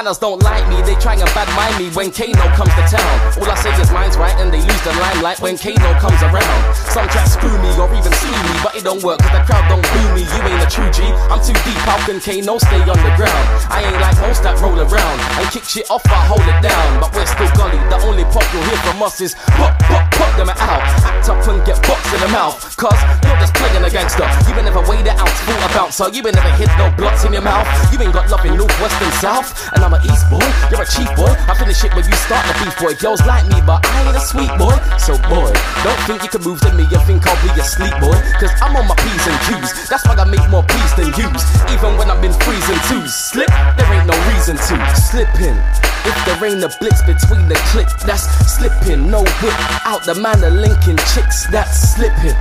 Some 0.05 0.37
don't 0.37 0.43
like 0.45 0.69
me, 0.69 0.77
they 0.85 1.01
try 1.01 1.17
and 1.17 1.25
bad 1.33 1.49
mind 1.57 1.81
me 1.81 1.89
when 1.97 2.13
Kano 2.13 2.45
comes 2.53 2.69
to 2.77 2.85
town. 2.93 3.17
All 3.41 3.49
I 3.49 3.57
say 3.57 3.73
is 3.81 3.89
mine's 3.89 4.21
right 4.21 4.37
and 4.37 4.53
they 4.53 4.61
lose 4.61 4.83
the 4.85 4.93
limelight 5.01 5.41
when 5.41 5.57
Kano 5.57 5.97
comes 5.97 6.21
around. 6.21 6.61
Some 6.93 7.09
tracks 7.09 7.33
screw 7.33 7.57
me 7.57 7.73
or 7.81 7.89
even 7.89 8.13
sue 8.21 8.29
me, 8.29 8.53
but 8.61 8.77
it 8.77 8.85
don't 8.85 9.01
work 9.01 9.25
cause 9.25 9.33
the 9.33 9.41
crowd 9.49 9.65
don't 9.73 9.81
boo 9.81 10.09
me. 10.13 10.29
You 10.29 10.41
ain't 10.45 10.61
a 10.61 10.69
true 10.69 10.93
G, 10.93 11.09
I'm 11.33 11.41
too 11.41 11.57
deep, 11.65 11.81
how 11.89 11.97
can 12.05 12.21
Kano 12.21 12.61
stay 12.61 12.85
on 12.85 13.01
the 13.01 13.13
ground? 13.17 13.45
I 13.73 13.81
ain't 13.81 13.97
like 13.97 14.21
most 14.21 14.45
that 14.45 14.61
roll 14.61 14.77
around 14.77 15.17
and 15.41 15.49
kick 15.49 15.65
shit 15.65 15.89
off, 15.89 16.05
I 16.05 16.21
hold 16.29 16.45
it 16.45 16.61
down. 16.61 17.01
But 17.01 17.17
we're 17.17 17.25
still 17.25 17.49
gully, 17.57 17.81
the 17.89 17.97
only 18.05 18.29
pop 18.29 18.45
you'll 18.53 18.69
hear 18.69 18.77
from 18.85 19.01
us 19.01 19.25
is 19.25 19.33
pop, 19.57 19.73
pop, 19.89 20.05
pop 20.13 20.37
them 20.37 20.53
out. 20.53 20.85
Act 21.01 21.33
up 21.33 21.49
and 21.49 21.65
get 21.65 21.81
boxed 21.89 22.13
in 22.13 22.21
the 22.21 22.29
mouth, 22.29 22.61
cause 22.77 23.01
you're 23.25 23.41
just 23.41 23.57
playing 23.75 23.91
a 23.91 23.91
gangster. 23.91 24.27
You 24.47 24.55
ain't 24.55 24.71
never 24.71 24.83
weighed 24.87 25.09
out, 25.11 25.29
full 25.43 25.59
a 25.59 25.69
bouncer. 25.75 26.07
You 26.15 26.23
ain't 26.23 26.39
never 26.39 26.55
hit 26.55 26.71
no 26.79 26.95
blocks 26.95 27.25
in 27.25 27.33
your 27.33 27.43
mouth. 27.43 27.67
You 27.91 27.99
ain't 27.99 28.15
got 28.15 28.31
love 28.31 28.45
in 28.47 28.55
north, 28.57 28.75
west, 28.79 28.95
and 29.03 29.15
south. 29.19 29.51
And 29.75 29.83
I'm 29.83 29.95
a 29.95 30.01
east 30.07 30.31
boy, 30.31 30.47
you're 30.71 30.83
a 30.83 30.87
cheap 30.87 31.11
boy. 31.19 31.35
I 31.51 31.59
finish 31.59 31.83
it 31.83 31.91
when 31.95 32.07
you 32.07 32.15
start 32.15 32.47
the 32.47 32.55
beef 32.63 32.77
boy. 32.79 32.95
Girls 32.95 33.25
like 33.27 33.43
me, 33.51 33.59
but 33.67 33.83
I 33.83 34.07
ain't 34.07 34.17
a 34.17 34.23
sweet 34.23 34.53
boy. 34.59 34.77
So 35.03 35.19
boy, 35.27 35.51
don't 35.83 36.03
think 36.07 36.23
you 36.23 36.31
can 36.31 36.43
move 36.47 36.61
to 36.63 36.71
me 36.79 36.87
and 36.87 37.03
think 37.03 37.27
I'll 37.27 37.39
be 37.43 37.51
asleep 37.59 37.95
boy. 37.99 38.15
Cause 38.39 38.55
I'm 38.63 38.77
on 38.79 38.87
my 38.87 38.95
P's 38.95 39.27
and 39.27 39.39
Q's. 39.51 39.89
That's 39.91 40.07
why 40.07 40.15
I 40.15 40.25
make 40.25 40.45
more 40.51 40.63
P's 40.63 40.93
than 40.95 41.11
U's. 41.11 41.43
Even 41.75 41.99
when 41.99 42.11
I've 42.11 42.23
been 42.23 42.35
freezing 42.47 42.81
twos. 42.87 43.11
Slip, 43.11 43.51
there 43.75 43.91
ain't 43.91 44.07
no 44.07 44.17
reason 44.31 44.55
to. 44.55 44.77
Slipping. 44.95 45.59
If 46.07 46.17
there 46.29 46.39
ain't 46.47 46.63
a 46.63 46.71
blitz 46.79 47.01
between 47.03 47.49
the 47.49 47.57
click, 47.73 47.89
that's 48.07 48.29
slipping. 48.47 49.11
No 49.11 49.25
whip 49.43 49.57
out 49.87 50.05
the 50.05 50.15
manner 50.15 50.51
linking 50.51 50.99
chicks, 51.11 51.47
that's 51.49 51.97
slipping. 51.97 52.37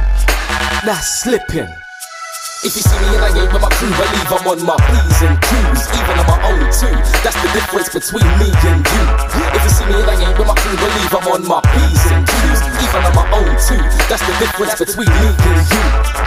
That's 0.85 1.22
slipping. 1.23 1.71
If 2.67 2.75
you 2.75 2.83
see 2.83 2.99
me 2.99 3.15
and 3.15 3.23
I 3.23 3.31
ain't 3.31 3.47
with 3.47 3.63
my 3.63 3.71
crew, 3.79 3.87
believe 3.95 4.27
I'm 4.27 4.43
on 4.43 4.59
my 4.59 4.75
P's 4.75 5.19
and 5.23 5.39
Q's, 5.39 5.87
even 5.95 6.19
on 6.19 6.27
my 6.27 6.39
own 6.51 6.67
too. 6.67 6.95
That's 7.23 7.39
the 7.39 7.47
difference 7.55 7.95
between 7.95 8.27
me 8.43 8.51
and 8.51 8.83
you. 8.83 9.03
If 9.55 9.63
you 9.63 9.71
see 9.71 9.87
me 9.87 10.03
and 10.03 10.11
I 10.11 10.19
ain't 10.19 10.35
with 10.35 10.51
my 10.51 10.55
crew, 10.59 10.75
believe 10.75 11.15
I'm 11.15 11.27
on 11.31 11.43
my 11.47 11.63
P's 11.63 12.03
and 12.11 12.27
Q's, 12.27 12.59
even 12.75 13.01
on 13.07 13.15
my 13.15 13.27
own 13.39 13.55
too. 13.55 13.79
That's 14.11 14.19
the 14.27 14.35
difference 14.35 14.75
between 14.75 15.11
me 15.23 15.31
and 15.31 15.63
you. 15.63 15.83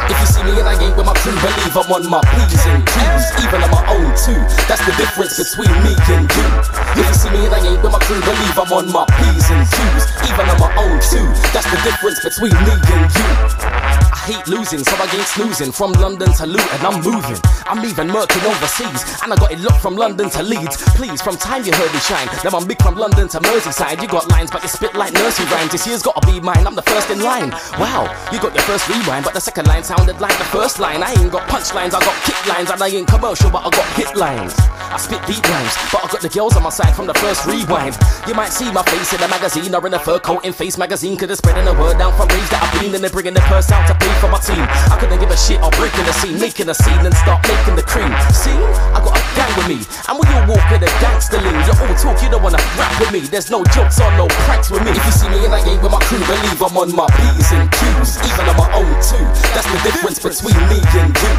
If 0.09 0.17
you 0.17 0.29
see 0.33 0.45
me 0.49 0.53
and 0.57 0.65
I 0.65 0.75
ain't 0.81 0.97
with 0.97 1.05
my 1.05 1.17
crew, 1.21 1.37
believe 1.45 1.77
I'm 1.77 1.93
on 1.93 2.05
my 2.09 2.21
P's 2.33 2.65
and 2.65 2.81
Q's, 2.89 3.25
even 3.45 3.61
on 3.61 3.73
my 3.77 3.85
own 3.93 4.09
too. 4.17 4.41
That's 4.65 4.81
the 4.81 4.97
difference 4.97 5.37
between 5.37 5.73
me 5.85 5.93
and 5.93 6.25
you. 6.25 6.49
If 6.97 7.05
you 7.05 7.17
see 7.21 7.33
me 7.37 7.41
and 7.45 7.53
I 7.53 7.61
ain't 7.69 7.85
with 7.85 7.93
my 7.93 8.01
crew, 8.01 8.21
believe 8.25 8.57
I'm 8.57 8.73
on 8.73 8.89
my 8.89 9.05
P's 9.13 9.45
and 9.53 9.65
Q's, 9.69 10.05
even 10.25 10.47
on 10.49 10.57
my 10.57 10.73
own 10.81 10.97
too. 11.05 11.29
That's 11.53 11.69
the 11.69 11.81
difference 11.85 12.25
between 12.25 12.57
me 12.65 12.73
and 12.97 13.05
you. 13.13 14.06
Hate 14.27 14.49
losing, 14.49 14.83
so 14.83 14.91
I 14.99 15.07
ain't 15.07 15.31
snoozing. 15.31 15.71
From 15.71 15.93
London 16.03 16.33
to 16.35 16.47
Luton, 16.47 16.81
I'm 16.83 16.99
moving. 16.99 17.39
I'm 17.63 17.79
even 17.87 18.11
murking 18.11 18.43
overseas, 18.43 19.07
and 19.23 19.33
I 19.33 19.37
got 19.37 19.53
it 19.53 19.61
locked 19.61 19.81
from 19.81 19.95
London 19.95 20.29
to 20.31 20.43
Leeds. 20.43 20.83
Please, 20.99 21.23
from 21.23 21.37
time 21.37 21.63
you 21.63 21.71
heard 21.73 21.93
me 21.95 22.01
shine. 22.01 22.27
Now 22.43 22.59
I'm 22.59 22.67
big 22.67 22.83
from 22.83 22.97
London 22.97 23.29
to 23.29 23.39
Merseyside. 23.39 24.03
You 24.03 24.09
got 24.09 24.29
lines, 24.29 24.51
but 24.51 24.63
you 24.63 24.69
spit 24.69 24.95
like 24.95 25.13
nursery 25.15 25.47
rhymes. 25.47 25.71
This 25.71 25.87
year's 25.87 26.03
gotta 26.03 26.27
be 26.27 26.41
mine. 26.41 26.67
I'm 26.67 26.75
the 26.75 26.83
first 26.83 27.09
in 27.11 27.21
line. 27.21 27.51
Wow, 27.79 28.11
you 28.33 28.41
got 28.43 28.53
your 28.53 28.67
first 28.67 28.89
rewind, 28.89 29.25
but 29.25 29.33
the 29.33 29.41
second 29.41 29.69
line 29.69 29.85
sounded 29.85 30.21
like 30.21 30.37
the 30.39 30.49
first 30.51 30.81
line. 30.81 31.05
I 31.05 31.15
ain't 31.15 31.31
got 31.31 31.47
punchlines, 31.47 31.95
I 31.95 32.01
got 32.03 32.17
kick 32.27 32.41
lines, 32.49 32.71
and 32.71 32.83
I 32.83 32.89
ain't 32.89 33.07
commercial, 33.07 33.51
but 33.51 33.63
I 33.63 33.71
got 33.71 33.87
hit 33.95 34.17
lines. 34.17 34.55
I 34.91 34.97
spit 34.99 35.23
deep 35.27 35.43
rhymes, 35.47 35.75
but 35.93 36.03
I 36.03 36.09
got 36.11 36.23
the 36.23 36.29
girls 36.29 36.57
on 36.57 36.65
my 36.65 36.71
side 36.71 36.95
from 36.97 37.07
the 37.07 37.15
first 37.15 37.47
rewind. 37.47 37.97
You 38.27 38.35
might 38.35 38.51
see 38.51 38.71
my 38.73 38.83
face 38.83 39.13
in 39.15 39.23
a 39.23 39.29
magazine 39.29 39.75
or 39.75 39.87
in 39.87 39.95
a 39.95 39.99
fur 39.99 40.19
coat 40.19 40.45
in 40.45 40.53
Face 40.53 40.79
magazine, 40.79 41.17
cause 41.17 41.31
it's 41.31 41.39
spreading 41.39 41.65
the 41.65 41.75
word 41.75 41.99
down 41.99 42.11
from 42.19 42.27
raves 42.29 42.51
that 42.51 42.63
I've 42.67 42.81
been, 42.81 42.95
and 42.95 43.05
they're 43.05 43.11
bringing 43.11 43.35
the 43.35 43.47
purse 43.47 43.71
out 43.71 43.87
to 43.87 43.95
pay 43.95 44.16
for 44.21 44.31
my 44.31 44.41
team. 44.41 44.63
I 44.91 44.97
couldn't 44.99 45.21
give 45.21 45.31
a 45.31 45.37
shit, 45.37 45.61
I'll 45.61 45.75
break 45.77 45.93
in 45.99 46.07
the 46.07 46.13
scene, 46.13 46.39
making 46.39 46.69
a 46.69 46.75
scene 46.75 47.03
and 47.05 47.15
start 47.15 47.43
making 47.49 47.77
the 47.77 47.85
cream. 47.85 48.11
See, 48.33 48.55
I 48.95 49.01
got 49.01 49.17
a 49.17 49.23
gang 49.37 49.53
with 49.57 49.69
me, 49.69 49.79
and 50.09 50.15
when 50.17 50.27
you 50.31 50.41
walk 50.49 50.65
with 50.73 50.83
a 50.85 50.91
gangster 51.01 51.41
lean, 51.41 51.57
you 51.67 51.75
all 51.77 51.95
talk, 51.97 52.17
you 52.23 52.29
don't 52.31 52.43
wanna 52.43 52.61
rap 52.79 52.93
with 53.01 53.13
me. 53.13 53.21
There's 53.21 53.51
no 53.51 53.65
jokes 53.73 54.01
or 54.01 54.11
no 54.17 54.27
pranks 54.49 54.71
with 54.71 54.83
me. 54.85 54.93
If 54.93 55.05
you 55.05 55.15
see 55.15 55.29
me 55.29 55.45
in 55.45 55.53
I 55.53 55.61
game 55.65 55.81
with 55.83 55.93
my 55.93 56.01
crew, 56.09 56.23
believe 56.25 56.61
I'm 56.61 56.77
on 56.77 56.91
my 56.95 57.09
P's 57.13 57.53
and 57.53 57.69
Q's, 57.71 58.17
even 58.25 58.45
on 58.49 58.57
my 58.57 58.69
own 58.73 58.95
too. 59.05 59.27
That's 59.53 59.69
the 59.69 59.81
difference 59.85 60.19
between 60.19 60.59
me 60.73 60.79
and 60.97 61.13
you. 61.13 61.33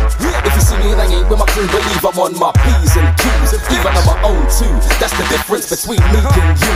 If 0.46 0.54
you 0.54 0.64
see 0.64 0.78
me 0.78 0.94
in 0.94 1.00
I 1.00 1.08
game 1.10 1.28
with 1.28 1.40
my 1.40 1.48
crew, 1.50 1.68
believe 1.68 2.04
I'm 2.06 2.20
on 2.22 2.34
my 2.38 2.52
P's 2.54 2.94
and 2.96 3.10
Q's, 3.18 3.52
even 3.74 3.94
on 3.94 4.06
my 4.06 4.18
own 4.22 4.44
too. 4.54 4.74
That's 5.02 5.16
the 5.18 5.26
difference 5.34 5.66
between 5.70 6.04
me 6.14 6.22
and 6.22 6.56
you. 6.56 6.76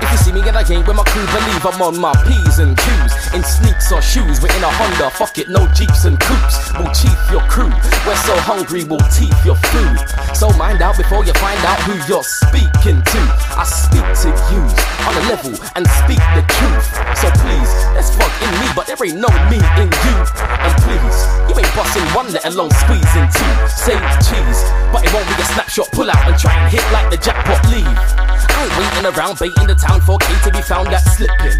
If 0.00 0.08
you 0.12 0.18
see 0.22 0.32
me 0.32 0.40
in 0.46 0.54
I 0.54 0.62
game 0.62 0.84
with 0.86 0.96
my 0.96 1.06
crew, 1.10 1.26
believe 1.26 1.64
I'm 1.66 1.82
on 1.82 1.98
my 1.98 2.14
P's 2.22 2.58
and 2.62 2.76
Q's, 2.78 3.12
in 3.34 3.42
sneaks 3.42 3.90
or 3.90 4.02
shoes, 4.02 4.40
we're 4.40 4.54
in 4.54 4.62
a 4.62 4.70
Honda. 4.70 5.10
Fuck 5.10 5.38
it, 5.40 5.48
no 5.48 5.66
jeeps 5.72 6.04
and 6.04 6.20
coupes. 6.20 6.72
We'll 6.76 6.92
chief 6.92 7.16
your 7.32 7.40
crew. 7.48 7.72
We're 8.04 8.20
so 8.28 8.36
hungry, 8.44 8.84
we'll 8.84 9.02
teeth 9.08 9.34
your 9.44 9.56
food. 9.72 9.98
So 10.36 10.52
mind 10.60 10.82
out 10.84 10.96
before 10.96 11.24
you 11.24 11.32
find 11.40 11.58
out 11.64 11.80
who 11.88 11.96
you're 12.06 12.24
speaking 12.24 13.00
to. 13.00 13.20
I 13.56 13.64
speak 13.64 14.04
to 14.04 14.28
you 14.52 14.62
on 15.08 15.14
a 15.16 15.24
level 15.32 15.56
and 15.76 15.84
speak 16.04 16.20
the 16.36 16.44
truth. 16.44 16.86
So 17.16 17.32
please, 17.40 17.70
let's 17.96 18.12
fuck 18.12 18.32
in 18.44 18.52
me, 18.60 18.68
but 18.76 18.86
there 18.86 19.00
ain't 19.00 19.18
no 19.18 19.30
me 19.48 19.58
in 19.80 19.88
you. 19.88 20.16
And 20.60 20.74
please, 20.84 21.18
you 21.48 21.54
ain't 21.56 21.72
busting 21.72 22.06
one, 22.12 22.28
let 22.32 22.44
alone 22.44 22.70
squeezing 22.84 23.28
two. 23.32 23.52
Save 23.66 24.04
cheese, 24.28 24.60
but 24.92 25.04
it 25.04 25.10
won't 25.12 25.26
be 25.26 25.36
a 25.40 25.46
snapshot. 25.56 25.88
Pull 25.92 26.10
out 26.10 26.22
and 26.28 26.36
try 26.36 26.52
and 26.52 26.68
hit 26.68 26.84
like 26.92 27.08
the 27.10 27.16
jackpot 27.16 27.64
leave. 27.72 27.88
I 27.88 28.68
ain't 28.68 28.74
waiting 28.76 29.06
around, 29.08 29.38
baiting 29.40 29.66
the 29.66 29.74
town 29.74 30.00
for 30.04 30.18
K 30.18 30.28
to 30.44 30.50
be 30.52 30.60
found 30.60 30.88
that's 30.92 31.16
slipping. 31.16 31.58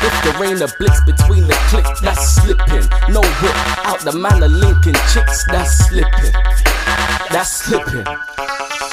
If 0.00 0.14
there 0.22 0.44
ain't 0.44 0.62
a 0.62 0.70
blitz 0.78 1.00
between 1.04 1.46
the 1.46 1.58
click, 1.68 1.84
that's 2.00 2.38
slipping. 2.38 2.86
No 3.10 3.17
whip 3.20 3.56
out 3.86 4.00
the 4.00 4.12
manner 4.12 4.48
linking 4.48 4.96
chicks, 5.12 5.44
that's 5.46 5.88
slipping. 5.88 6.32
That's 7.30 7.50
slipping. 7.50 8.06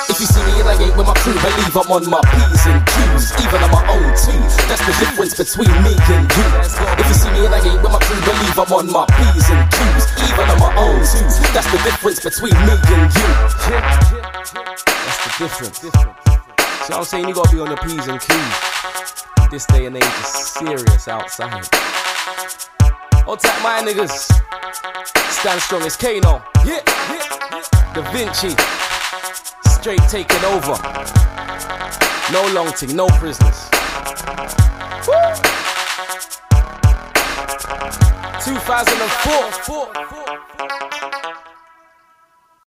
If 0.07 0.19
you 0.21 0.27
see 0.27 0.43
me 0.45 0.61
in 0.61 0.67
I 0.67 0.77
ain't 0.79 0.95
with 0.95 1.07
my 1.07 1.13
crew, 1.17 1.33
believe 1.33 1.75
I'm 1.75 1.91
on 1.91 2.05
my 2.07 2.21
P's 2.21 2.63
and 2.69 2.79
Q's, 2.85 3.33
even 3.41 3.59
on 3.63 3.71
my 3.71 3.83
own 3.89 4.09
too. 4.15 4.37
That's 4.69 4.83
the 4.85 4.93
difference 5.01 5.33
between 5.35 5.73
me 5.83 5.91
and 5.97 6.23
you. 6.29 6.45
If 7.01 7.07
you 7.09 7.15
see 7.15 7.31
me 7.35 7.45
in 7.45 7.51
I 7.51 7.59
ain't 7.59 7.81
with 7.81 7.91
my 7.91 7.99
crew, 7.99 8.21
believe 8.23 8.55
I'm 8.55 8.71
on 8.71 8.87
my 8.91 9.05
P's 9.11 9.49
and 9.49 9.65
Q's, 9.71 10.05
even 10.29 10.45
on 10.45 10.59
my 10.61 10.71
own 10.77 11.01
too. 11.03 11.25
That's 11.51 11.69
the 11.71 11.79
difference 11.83 12.19
between 12.21 12.55
me 12.63 12.75
and 12.75 13.07
you. 13.11 13.29
That's 14.95 15.19
the 15.19 15.31
difference. 15.41 15.77
So 16.85 16.93
I'm 16.93 17.03
saying? 17.03 17.27
You 17.27 17.33
gotta 17.33 17.51
be 17.51 17.59
on 17.59 17.69
the 17.69 17.77
P's 17.77 18.07
and 18.07 18.21
Q's. 18.21 18.75
This 19.49 19.65
day 19.65 19.85
and 19.87 19.97
age 19.97 20.03
is 20.03 20.27
serious 20.27 21.07
outside. 21.07 21.65
Hold 23.25 23.39
tight, 23.39 23.63
my 23.63 23.81
niggas. 23.81 24.31
Stand 25.31 25.59
strong 25.59 25.81
as 25.81 25.97
Kano. 25.97 26.43
Yeah, 26.63 26.81
yeah 27.09 27.25
Da 27.95 28.01
Vinci. 28.11 28.55
Straight 29.67 30.07
taking 30.09 30.45
over. 30.45 30.77
No 32.31 32.45
long 32.53 32.71
thing, 32.73 32.95
no 32.95 33.07
prisoners. 33.07 33.67
Woo! 35.07 35.15
2004. 38.43 41.24